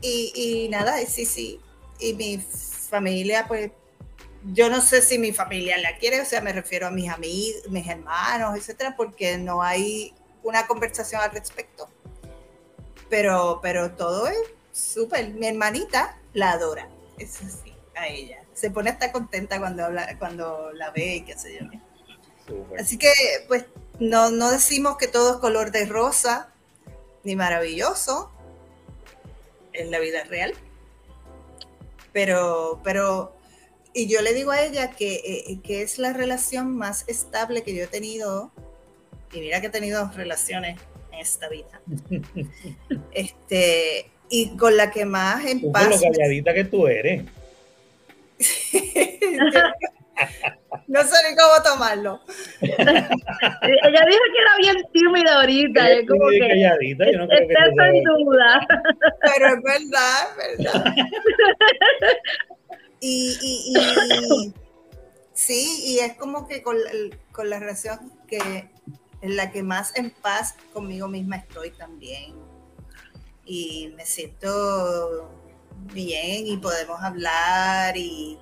[0.00, 1.60] Y, y nada, sí, sí.
[1.98, 3.70] Y mi familia, pues
[4.44, 7.62] yo no sé si mi familia la quiere, o sea, me refiero a mis amigos,
[7.68, 11.88] mis hermanos, etcétera, porque no hay una conversación al respecto.
[13.08, 14.38] Pero, pero todo es
[14.72, 15.30] súper.
[15.30, 16.88] Mi hermanita la adora,
[17.18, 18.42] eso sí, a ella.
[18.54, 21.66] Se pone hasta contenta cuando, habla, cuando la ve y qué sé yo.
[22.78, 23.12] Así que,
[23.48, 23.66] pues,
[23.98, 26.52] no, no decimos que todo es color de rosa
[27.24, 28.30] ni maravilloso
[29.72, 30.54] en la vida real.
[32.12, 33.39] Pero, pero
[33.92, 37.74] y yo le digo a ella que, eh, que, es la relación más estable que
[37.74, 38.52] yo he tenido,
[39.32, 40.78] y mira que he tenido relaciones
[41.12, 41.80] en esta vida,
[43.12, 45.88] este, y con la que más en tú paz...
[45.88, 47.24] Con lo calladita que tú eres.
[50.86, 52.20] no sé ni cómo tomarlo.
[52.60, 55.90] ella dijo que era bien tímida ahorita.
[55.90, 57.54] es como que calladita, yo no creo que
[57.98, 58.66] en duda.
[59.20, 60.94] Pero es verdad, es verdad.
[63.00, 63.74] Y,
[65.32, 68.70] sí, y es como que con, la relación que
[69.22, 72.34] en la que más en paz conmigo misma estoy también.
[73.44, 75.30] Y me siento
[75.92, 78.38] bien y podemos hablar y,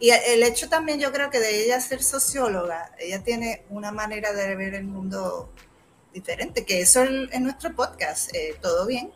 [0.00, 4.32] y el hecho también yo creo que de ella ser socióloga, ella tiene una manera
[4.32, 5.52] de ver el mundo
[6.14, 9.12] diferente, que eso en, nuestro podcast, eh, todo bien,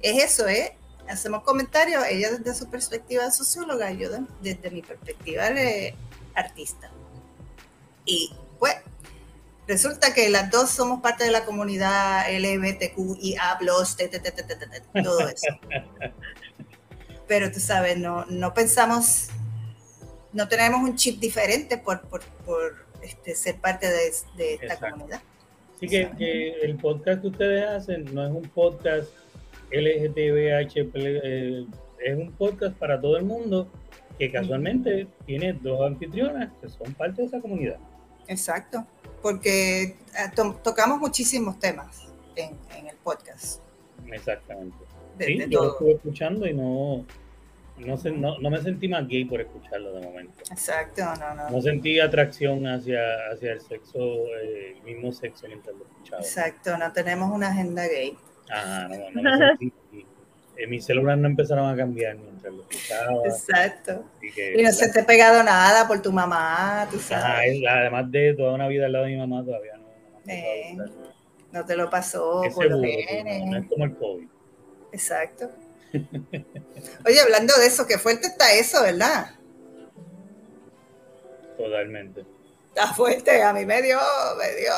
[0.00, 0.76] es eso, ¿eh?
[1.10, 4.08] Hacemos comentarios, ella desde su perspectiva de socióloga, yo
[4.40, 5.94] desde mi perspectiva de
[6.34, 6.90] artista.
[8.04, 8.74] Y pues,
[9.66, 13.58] resulta que las dos somos parte de la comunidad LGBTQIA,
[15.02, 15.48] todo eso.
[17.28, 19.28] Pero tú sabes, no, no pensamos,
[20.32, 22.22] no tenemos un chip diferente por, por,
[23.02, 25.20] este, ser parte de, esta comunidad.
[25.76, 29.08] Así que, que el podcast que ustedes hacen no es un podcast
[29.70, 31.66] LGTBH eh,
[32.04, 33.68] es un podcast para todo el mundo
[34.18, 37.78] que casualmente tiene dos anfitrionas que son parte de esa comunidad.
[38.28, 38.86] Exacto,
[39.22, 39.96] porque eh,
[40.62, 42.06] tocamos muchísimos temas
[42.36, 43.60] en, el podcast.
[44.06, 44.76] Exactamente.
[45.18, 47.04] sí, yo lo estuve escuchando y no,
[47.78, 50.42] no, sé, no, no, me sentí más gay por escucharlo de momento.
[50.50, 51.50] Exacto, no, no.
[51.50, 53.00] No sentí atracción hacia,
[53.32, 56.22] hacia el sexo, eh, el mismo sexo mientras lo escuchaba.
[56.22, 58.16] Exacto, no tenemos una agenda gay.
[58.50, 59.72] Ajá, no, no me sentí.
[60.68, 63.22] Mis células no empezaron a cambiar mientras lo escuchaba.
[63.24, 64.04] Exacto.
[64.20, 67.64] y no se te ha pegado nada por tu mamá, tú sabes.
[67.66, 69.84] Ajá, además de toda una vida al lado de mi mamá, todavía no.
[69.84, 70.76] No, eh,
[71.52, 73.46] no te lo pasó por los genes.
[73.46, 74.28] No es como el COVID.
[74.92, 75.50] Exacto.
[77.06, 79.30] Oye, hablando de eso, qué fuerte está eso, ¿verdad?
[81.56, 82.24] Totalmente.
[82.68, 83.98] Está fuerte, a mí me dio,
[84.38, 84.72] me dio.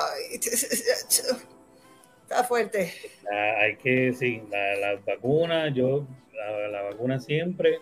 [2.33, 2.91] Está fuerte.
[3.31, 7.79] hay que, sí, la, vacuna, yo, la, vacuna siempre.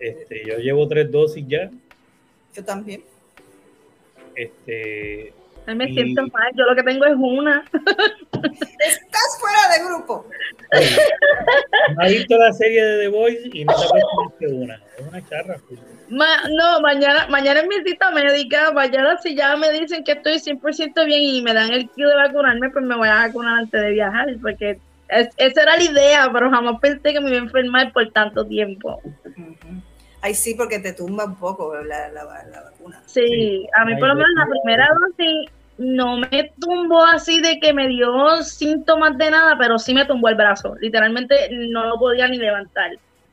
[0.00, 1.70] Este, yo llevo tres dosis ya.
[2.54, 3.04] Yo también.
[4.34, 5.34] Este,
[5.74, 7.64] me siento mal, yo lo que tengo es una.
[8.32, 10.26] Estás fuera de grupo.
[11.96, 14.80] ¿No has visto la serie de The Voice y no te puesto una?
[14.98, 15.56] Es una charra.
[15.68, 15.80] Pues.
[16.08, 18.72] no, mañana, mañana es mi cita médica.
[18.72, 22.14] Mañana, si ya me dicen que estoy 100% bien y me dan el kit de
[22.14, 24.28] vacunarme, pues me voy a vacunar antes de viajar.
[24.40, 28.46] Porque esa era la idea, pero jamás pensé que me iba a enfermar por tanto
[28.46, 29.00] tiempo.
[30.20, 33.02] Ay, sí, porque te tumba un poco la, la, vacuna.
[33.06, 37.72] Sí, a mí por lo menos la primera dosis no me tumbó así de que
[37.72, 40.74] me dio síntomas de nada, pero sí me tumbó el brazo.
[40.80, 42.90] Literalmente no lo podía ni levantar.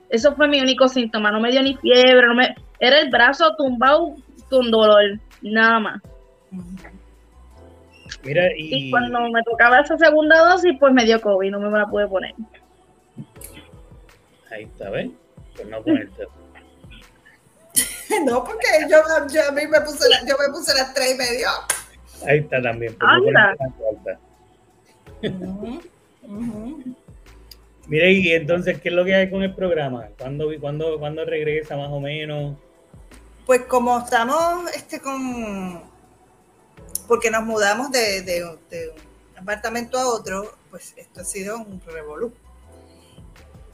[0.10, 1.32] Eso fue mi único síntoma.
[1.32, 2.56] No me dio ni fiebre, no me...
[2.80, 4.16] era el brazo tumbado
[4.50, 6.02] con dolor, nada más.
[8.24, 8.92] Mira, y...
[8.92, 12.36] cuando me tocaba esa segunda dosis, pues me dio COVID, no me la pude poner.
[14.52, 15.10] Ahí está, ¿ves?
[15.56, 16.28] Pues no ponerte.
[18.26, 21.50] no, porque yo, a mí me puse, yo me puse las tres y medio.
[22.26, 22.96] Ahí está también.
[27.88, 30.08] Mire, y entonces, ¿qué es lo que hay con el programa?
[30.18, 32.58] ¿Cuándo, cuándo, cuándo regresa más o menos?
[33.46, 35.84] Pues como estamos este, con...
[37.08, 42.34] Porque nos mudamos de, de, un apartamento a otro, pues esto ha sido un revolú.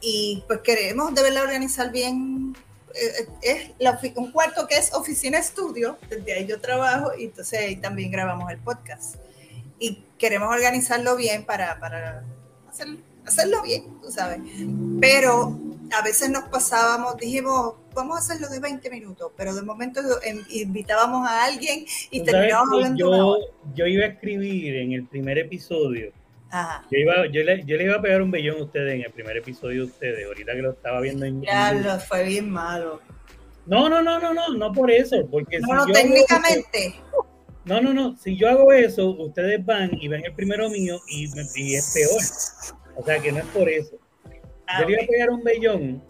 [0.01, 2.53] Y pues queremos de verdad organizar bien
[2.95, 7.75] eh, es un cuarto que es oficina estudio, desde ahí yo trabajo y entonces ahí
[7.75, 9.15] también grabamos el podcast.
[9.79, 12.23] Y queremos organizarlo bien para, para
[12.69, 12.87] hacer,
[13.25, 14.39] hacerlo bien, tú sabes.
[14.99, 15.59] Pero
[15.91, 20.01] a veces nos pasábamos, dijimos, vamos a hacerlo de 20 minutos, pero de momento
[20.49, 22.99] invitábamos a alguien y terminábamos hablando.
[22.99, 23.37] Yo,
[23.75, 26.13] yo iba a escribir en el primer episodio
[26.89, 29.12] yo, iba, yo, le, yo, le, iba a pegar un bellón a ustedes en el
[29.12, 33.02] primer episodio de ustedes, ahorita que lo estaba viendo en Ya, lo fue bien malo.
[33.66, 36.95] No, no, no, no, no, no por eso, porque no, no, técnicamente.
[37.66, 41.30] no, no, no, si yo hago eso, ustedes van y ven el primero mío y,
[41.56, 42.76] y es peor.
[42.95, 43.97] O sea que no es por eso.
[44.68, 46.04] Ah, yo le iba a pegar un bellón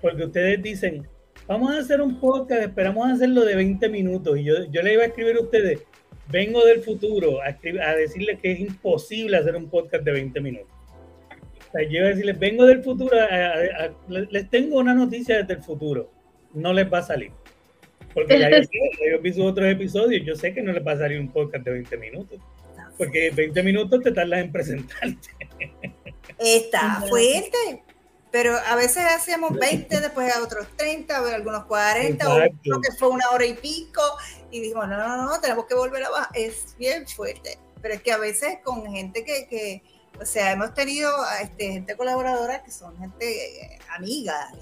[0.00, 1.08] porque ustedes dicen,
[1.46, 4.38] vamos a hacer un podcast, esperamos hacerlo de 20 minutos.
[4.38, 5.82] Y yo, yo le iba a escribir a ustedes,
[6.28, 10.70] vengo del futuro a, a decirles que es imposible hacer un podcast de 20 minutos.
[11.68, 13.16] O sea, yo a decirles, vengo del futuro,
[14.08, 16.10] les tengo una noticia desde el futuro,
[16.54, 17.32] no les va a salir.
[18.14, 21.20] Porque ya yo, vi sus otros episodios, yo sé que no les va a salir
[21.20, 22.40] un podcast de 20 minutos.
[22.96, 25.28] Porque 20 minutos te tardas en presentarte.
[26.38, 27.82] Está fuerte
[28.36, 33.08] pero a veces hacíamos 20, después a otros 30, algunos 40, o creo que fue
[33.08, 34.02] una hora y pico,
[34.50, 36.28] y dijimos, no, no, no, tenemos que volver a bajar.
[36.34, 39.82] Es bien fuerte, pero es que a veces con gente que, que
[40.20, 41.10] o sea, hemos tenido
[41.40, 44.52] este, gente colaboradora que son gente eh, amiga.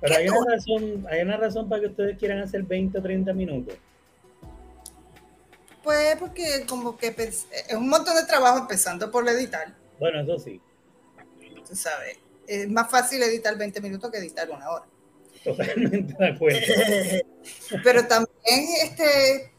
[0.00, 3.34] pero hay una, razón, hay una razón para que ustedes quieran hacer 20 o 30
[3.34, 3.74] minutos.
[5.84, 9.74] Pues porque como que es un montón de trabajo empezando por editar.
[9.98, 10.58] Bueno, eso sí.
[11.68, 12.16] Tú sabes
[12.50, 14.84] es más fácil editar 20 minutos que editar una hora.
[15.44, 16.58] Totalmente de acuerdo.
[17.84, 19.52] Pero también, este,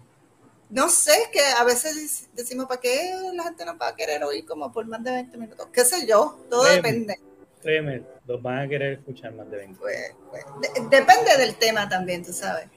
[0.69, 4.45] no sé, que a veces decimos, ¿para qué la gente no va a querer oír
[4.45, 5.67] como por más de 20 minutos?
[5.71, 6.37] ¿Qué sé yo?
[6.49, 7.17] Todo depende.
[7.61, 9.79] Créeme, los van a querer escuchar más de 20.
[9.79, 10.43] Pues, pues
[10.89, 12.67] depende del tema también, tú sabes.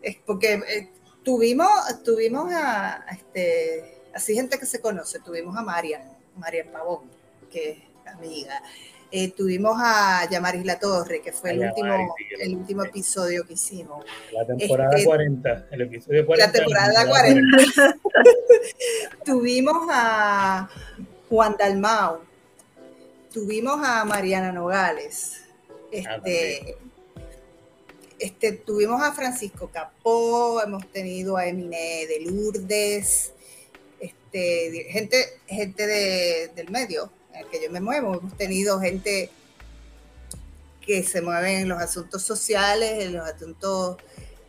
[0.00, 0.90] Es porque eh,
[1.22, 1.68] tuvimos,
[2.04, 7.10] tuvimos a, este, así gente que se conoce, tuvimos a Marian, Marian Pavón,
[7.50, 8.62] que es amiga.
[9.10, 14.04] Eh, tuvimos a Yamaris La Torre, que fue el, último, el último episodio que hicimos.
[14.32, 16.46] La temporada 40, este, el episodio 40.
[16.46, 17.96] La temporada 40.
[19.24, 20.68] tuvimos a
[21.30, 22.20] Juan Dalmau,
[23.32, 25.40] tuvimos a Mariana Nogales,
[25.90, 26.76] este,
[28.18, 33.32] este, tuvimos a Francisco Capó, hemos tenido a Emine de Lourdes,
[34.00, 37.10] este, gente, gente de, del medio
[37.50, 38.16] que yo me muevo.
[38.16, 39.30] Hemos tenido gente
[40.88, 43.98] que se mueven en los asuntos sociales, en los asuntos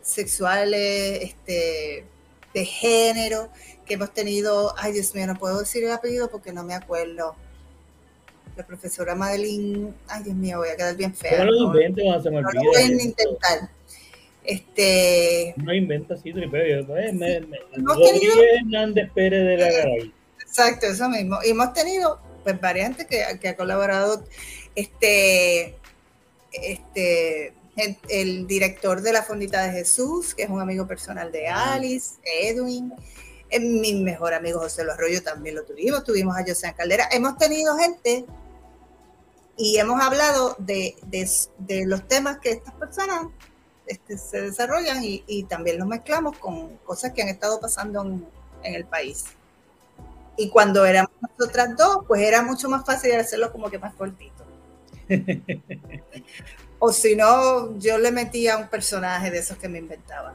[0.01, 2.05] sexuales, este,
[2.53, 3.49] de género,
[3.85, 7.35] que hemos tenido, ay Dios mío, no puedo decir el apellido porque no me acuerdo.
[8.55, 11.43] La profesora Madeline, ay Dios mío, voy a quedar bien fea.
[11.43, 12.53] No lo invento cuando se me olvida.
[12.53, 13.69] No lo a intentar.
[14.43, 15.53] Este.
[15.57, 16.85] No invento así, tripeo.
[16.87, 17.35] Me, me,
[17.73, 20.13] hemos tenido, Hernández Pérez de la Garay.
[20.41, 21.37] Exacto, eso mismo.
[21.45, 24.23] Y hemos tenido pues variantes que, que ha colaborado
[24.75, 25.77] este,
[26.51, 27.53] este
[28.09, 32.93] el, director de la Fondita de Jesús, que es un amigo personal de Alice, Edwin.
[33.51, 37.07] Mi mejor amigo José Los Arroyo también lo tuvimos, tuvimos a José Caldera.
[37.11, 38.25] Hemos tenido gente
[39.57, 43.25] y hemos hablado de, de, los temas que estas personas
[43.87, 48.25] este, se desarrollan y, también los mezclamos con cosas que han estado pasando en,
[48.63, 49.25] en el país.
[50.39, 54.45] Y cuando éramos nosotras dos, pues era mucho más fácil hacerlo como que más cortito.
[56.81, 60.33] O si no, yo le metía un personaje de esos que me inventaba.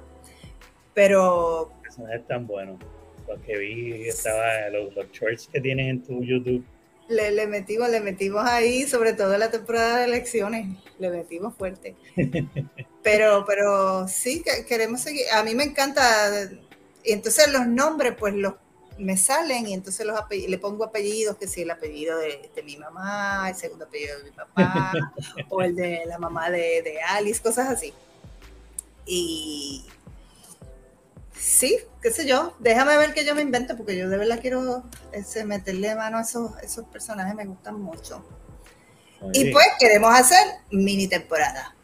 [0.92, 1.72] Pero.
[1.82, 2.78] Personajes tan buenos.
[3.26, 6.62] Los que vi, estaba, los, los shorts que tienes en tu YouTube.
[7.08, 10.66] Le, le, metimos, le metimos ahí, sobre todo en la temporada de elecciones,
[10.98, 11.96] le metimos fuerte.
[13.02, 15.24] Pero, pero sí, queremos seguir.
[15.34, 16.50] A mí me encanta.
[17.04, 18.54] Y entonces los nombres, pues los
[18.98, 23.48] me salen y entonces los le pongo apellidos, que si el apellido de, mi mamá,
[23.48, 24.92] el segundo apellido de mi papá,
[25.48, 27.92] o el de la mamá de, de, Alice, cosas así.
[29.06, 29.84] Y
[31.38, 34.84] sí, qué sé yo, déjame ver que yo me invento, porque yo de verdad quiero
[35.12, 38.24] ese, meterle mano a esos, esos personajes, me gustan mucho.
[39.32, 41.74] y pues queremos hacer mini temporada.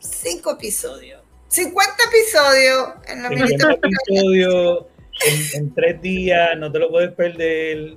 [0.00, 1.22] Cinco episodios.
[1.48, 4.86] 50 episodios en la mini temporada
[5.54, 7.96] en, tres días, no te lo puedes perder.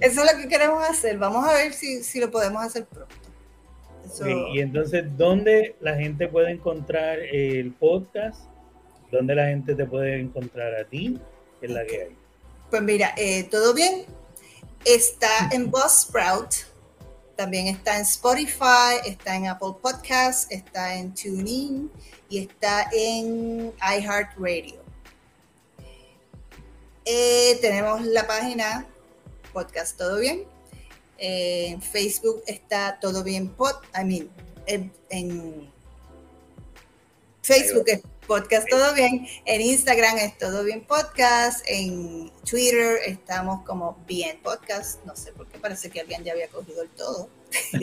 [0.00, 1.18] Eso es lo que queremos hacer.
[1.18, 3.14] Vamos a ver si, si lo podemos hacer pronto.
[4.52, 8.42] y entonces, ¿dónde la gente puede encontrar el podcast?
[9.10, 11.18] ¿Dónde la gente te puede encontrar a ti?
[11.60, 12.16] ¿Qué es la que hay?
[12.70, 14.04] Pues mira, eh, todo bien.
[14.84, 16.54] Está en Buzzsprout,
[17.36, 21.90] también está en Spotify, está en Apple Podcasts, está en TuneIn
[22.28, 24.77] y está en iHeartRadio.
[27.10, 28.86] Eh, tenemos la página
[29.54, 30.44] Podcast Todo Bien.
[31.16, 33.76] Eh, en Facebook está Todo Bien Pod.
[33.98, 34.28] I mean,
[34.66, 34.92] en,
[37.40, 39.26] Facebook es Podcast Todo Bien.
[39.46, 41.64] En Instagram es Todo Bien Podcast.
[41.66, 45.02] En Twitter estamos como Bien Podcast.
[45.06, 47.30] No sé por qué parece que alguien ya había cogido el todo.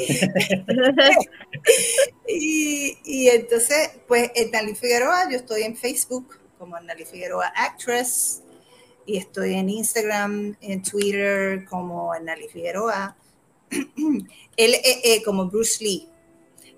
[2.28, 8.44] y, y, entonces, pues, Nali Figueroa, yo estoy en Facebook como Nali Figueroa Actress
[9.06, 13.16] y estoy en Instagram, en Twitter como Nali Figueroa,
[13.70, 16.08] él eh, eh, como Bruce Lee,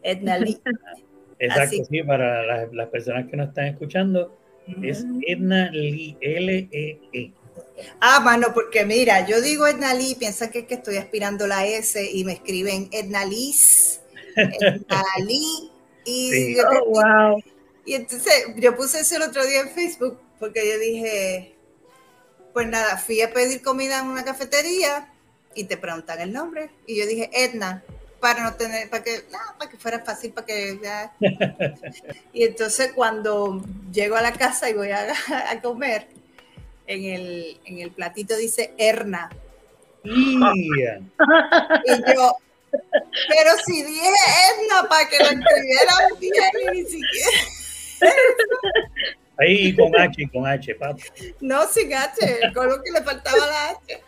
[0.03, 0.59] Edna Lee.
[1.39, 4.35] Exacto, sí, para las, personas que nos están escuchando,
[4.81, 6.99] es Edna Lee, L-E-E.
[7.13, 7.31] e
[7.99, 11.65] Ah, mano, porque mira, yo digo Edna Lee, piensan que es que estoy aspirando la
[11.67, 14.01] S y me escriben Edna Liz,
[14.35, 15.71] Edna Lee.
[16.05, 17.43] Y, oh, wow.
[17.85, 21.56] y entonces yo puse eso el otro día en Facebook porque yo dije,
[22.57, 25.07] pues nada, fui a pedir comida en una cafetería
[25.53, 26.71] y te preguntan el nombre.
[26.87, 27.83] Y yo dije, Edna,
[28.19, 29.25] para no tener, para que,
[29.59, 30.79] para que fuera fácil, para que
[32.33, 33.63] Y entonces cuando
[33.93, 35.05] llego a la casa y voy a,
[35.61, 36.07] comer,
[36.87, 39.29] en el, en el platito dice Erna.
[40.03, 40.39] Y
[42.11, 42.37] yo,
[42.71, 47.37] pero si dije Edna para que lo escribieran bien y ni siquiera.
[49.39, 51.03] Ahí con H, con H, papi.
[51.41, 54.01] No, sin H, con lo que le faltaba la H.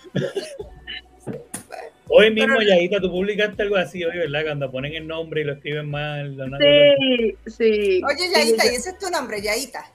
[2.12, 4.44] Hoy mismo, Yaita, tú publicaste algo así hoy, ¿verdad?
[4.46, 6.36] Cuando ponen el nombre y lo escriben mal.
[6.60, 8.02] Sí, sí.
[8.04, 9.86] Oye, Yaita, ¿y ese es tu nombre, Yaita?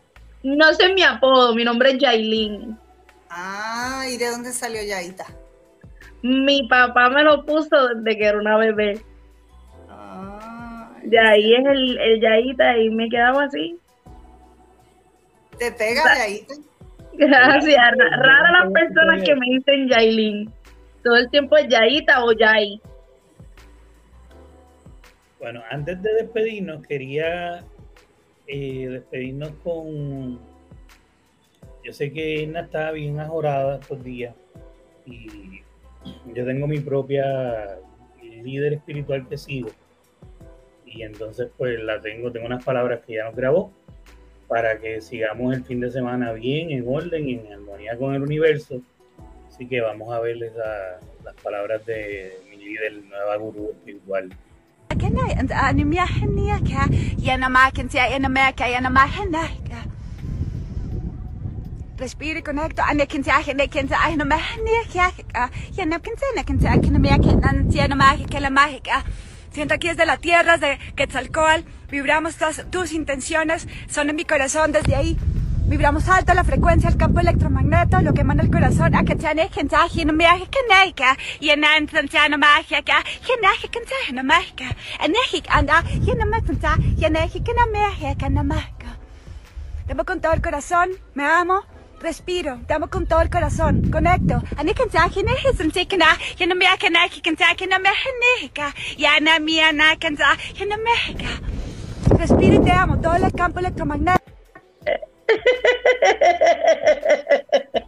[0.44, 2.78] No sé mi apodo, mi nombre es Yailin.
[3.30, 5.26] Ah, ¿y de dónde salió Yaita?
[6.22, 9.00] Mi papá me lo puso desde que era una bebé.
[9.88, 10.92] Ah.
[11.02, 13.76] De ahí es el, el Yaita y me quedaba así.
[15.58, 16.46] Te pega de ahí.
[17.12, 17.76] Gracias.
[17.96, 20.52] Rara las personas que me dicen Yailin.
[21.02, 22.80] Todo el tiempo es Yaita o Yai.
[25.38, 27.62] Bueno, antes de despedirnos, quería
[28.46, 30.40] eh, despedirnos con.
[31.84, 34.34] Yo sé que Inna está bien ajorada estos días
[35.04, 35.62] y
[36.34, 37.78] yo tengo mi propia
[38.22, 39.68] líder espiritual que sigo.
[40.86, 43.70] Y entonces, pues la tengo, tengo unas palabras que ya nos grabó
[44.54, 48.22] para que sigamos el fin de semana bien, en orden y en armonía con el
[48.22, 48.80] universo.
[49.48, 50.52] Así que vamos a verles
[51.24, 54.32] las palabras de mi líder, nueva gurú espiritual.
[61.98, 62.82] Respire conecto.
[62.82, 65.10] Ane kinse aje ne kinse aje no mahne ya
[65.72, 69.04] ya no kinse ne kinse aje no me que no magia que la mágica.
[69.54, 72.34] Siento aquí desde la tierra de Quetzalcoatl, vibramos
[72.72, 75.16] tus intenciones, son en mi corazón desde ahí.
[75.66, 78.92] Vibramos alto la frecuencia del campo electromagneto, lo que emana el corazón.
[89.86, 91.62] Debo con todo el corazón, me amo,
[92.04, 94.42] respiro, damos con todo el corazón, conecto.
[94.56, 96.06] Ani kanta hine hisim tikna,
[96.38, 101.40] hina mi akana ki kanta hina me hineka, yana mi ana kanta hina mehika.
[102.18, 104.30] Respiro y te amo, todo el campo electromagnético.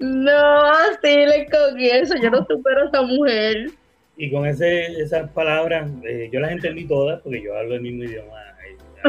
[0.00, 3.70] No, así le cogí eso, yo no supero a esa mujer.
[4.18, 8.04] Y con ese, esas palabras, eh, yo las entendí todas porque yo hablo el mismo
[8.04, 8.36] idioma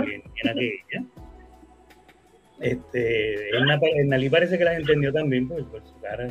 [0.05, 0.21] eh,
[0.53, 1.03] que ella.
[2.59, 3.49] Este,
[4.05, 6.27] Nalí parece que las entendió también por, su cara.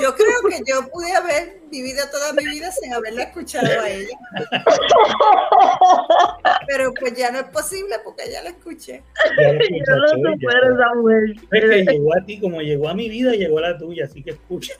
[0.00, 4.16] Yo creo que yo pude haber vivido toda mi vida sin haberla escuchado a ella.
[6.68, 9.02] Pero pues ya no es posible porque ya la escuché.
[9.38, 11.40] Ya yo no supero Samuel.
[11.50, 14.22] Es que llegó a ti, como llegó a mi vida, llegó a la tuya, así
[14.22, 14.74] que escucha.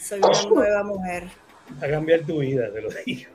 [0.00, 1.24] Soy una nueva mujer.
[1.82, 3.30] Va a cambiar tu vida, te lo digo.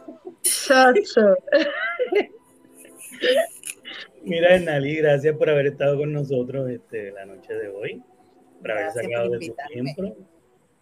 [4.24, 8.02] Mira, Nali, gracias por haber estado con nosotros este, la noche de hoy,
[8.62, 10.16] por haber sacado de su tiempo.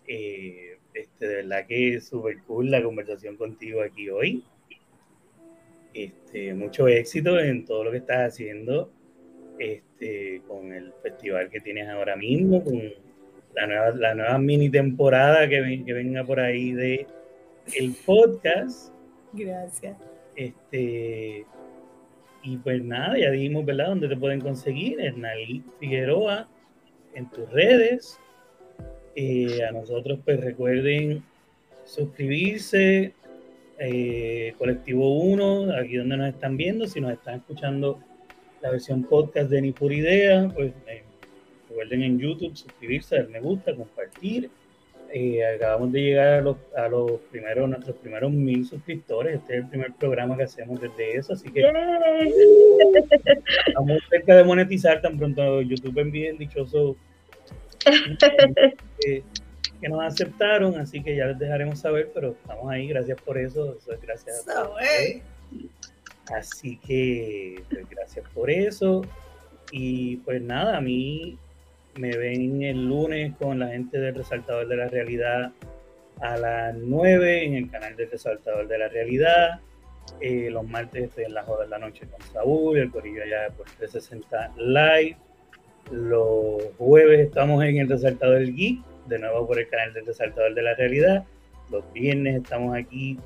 [0.07, 4.43] Eh, este, de verdad que es súper cool la conversación contigo aquí hoy.
[5.93, 8.91] Este, mucho éxito en todo lo que estás haciendo
[9.57, 12.79] este, con el festival que tienes ahora mismo, con
[13.55, 17.07] la nueva, la nueva mini temporada que, que venga por ahí de
[17.75, 18.93] el podcast.
[19.33, 19.97] Gracias.
[20.35, 21.45] Este,
[22.43, 23.87] y pues nada, ya dijimos, ¿verdad?
[23.87, 26.47] Dónde te pueden conseguir, Hernalí Figueroa,
[27.13, 28.19] en tus redes.
[29.15, 31.23] Eh, a nosotros, pues recuerden
[31.83, 33.13] suscribirse,
[33.77, 37.99] eh, Colectivo 1, aquí donde nos están viendo, si nos están escuchando
[38.61, 41.03] la versión podcast de Ni por Idea, pues eh,
[41.67, 44.49] recuerden en YouTube suscribirse, dar me gusta, compartir
[45.13, 49.35] eh, acabamos de llegar a los, a los primeros, nuestros primeros mil suscriptores.
[49.35, 51.63] Este es el primer programa que hacemos desde eso, así que
[53.67, 55.01] estamos cerca de monetizar.
[55.01, 56.95] Tan pronto YouTube envíe el dichoso
[58.99, 59.23] que,
[59.89, 63.93] nos aceptaron, así que ya les dejaremos saber, pero estamos ahí, gracias por eso, eso
[63.93, 64.69] es gracias a
[66.37, 69.01] Así que pues, gracias por eso.
[69.71, 71.37] Y pues nada, a mí
[71.95, 75.51] me ven el lunes con la gente del Resaltador de la Realidad
[76.21, 79.59] a las 9 en el canal del Resaltador de la Realidad.
[80.19, 83.49] Eh, los martes estoy en la joda de la noche con Saúl, el corillo allá
[83.55, 85.17] por 360 Live.
[85.91, 90.61] Los jueves estamos en el Resaltador Geek, de nuevo por el canal del Resaltador de
[90.61, 91.25] la Realidad.
[91.69, 93.17] Los viernes estamos aquí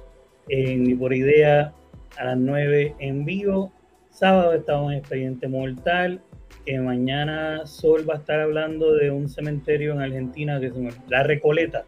[0.50, 1.74] en Por Idea
[2.18, 3.72] a las 9 en vivo.
[4.10, 6.22] Sábado estamos en Expediente Mortal
[6.66, 10.74] que mañana Sol va a estar hablando de un cementerio en Argentina que es
[11.08, 11.86] La Recoleta,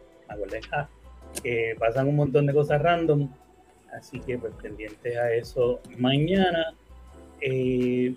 [1.42, 3.28] que pasan un montón de cosas random,
[3.92, 6.74] así que pues pendientes a eso mañana.
[7.40, 8.14] Eh,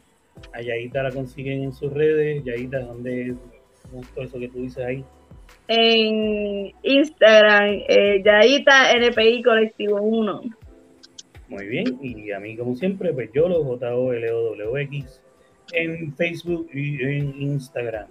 [0.54, 3.36] a Yaita la consiguen en sus redes, Yaita, ¿dónde
[4.16, 5.06] todo eso que tú dices ahí?
[5.68, 10.42] En Instagram, eh, Yaita NPI Colectivo 1.
[11.50, 15.22] Muy bien, y a mí como siempre, pues yo lo J-O-L-O-W-X
[15.74, 18.08] en Facebook y en Instagram.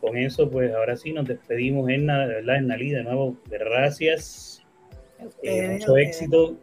[0.00, 4.62] Con eso, pues ahora sí nos despedimos, en de verdad, Nalí, de nuevo, gracias.
[5.42, 6.58] Eh, mucho éxito.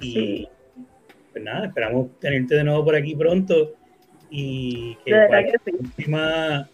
[0.00, 0.48] Y
[1.32, 3.74] pues nada, esperamos tenerte de nuevo por aquí pronto.
[4.30, 5.14] Y que,
[5.78, 6.68] última,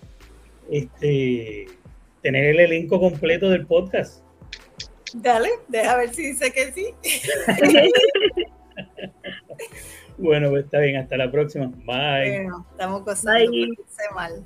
[0.71, 1.67] este,
[2.23, 4.25] tener el elenco completo del podcast.
[5.15, 6.95] Dale, deja ver si dice que sí.
[10.19, 11.67] Bueno, pues está bien, hasta la próxima.
[11.67, 12.43] Bye.
[12.43, 13.51] Bueno, estamos cosando
[14.15, 14.45] mal.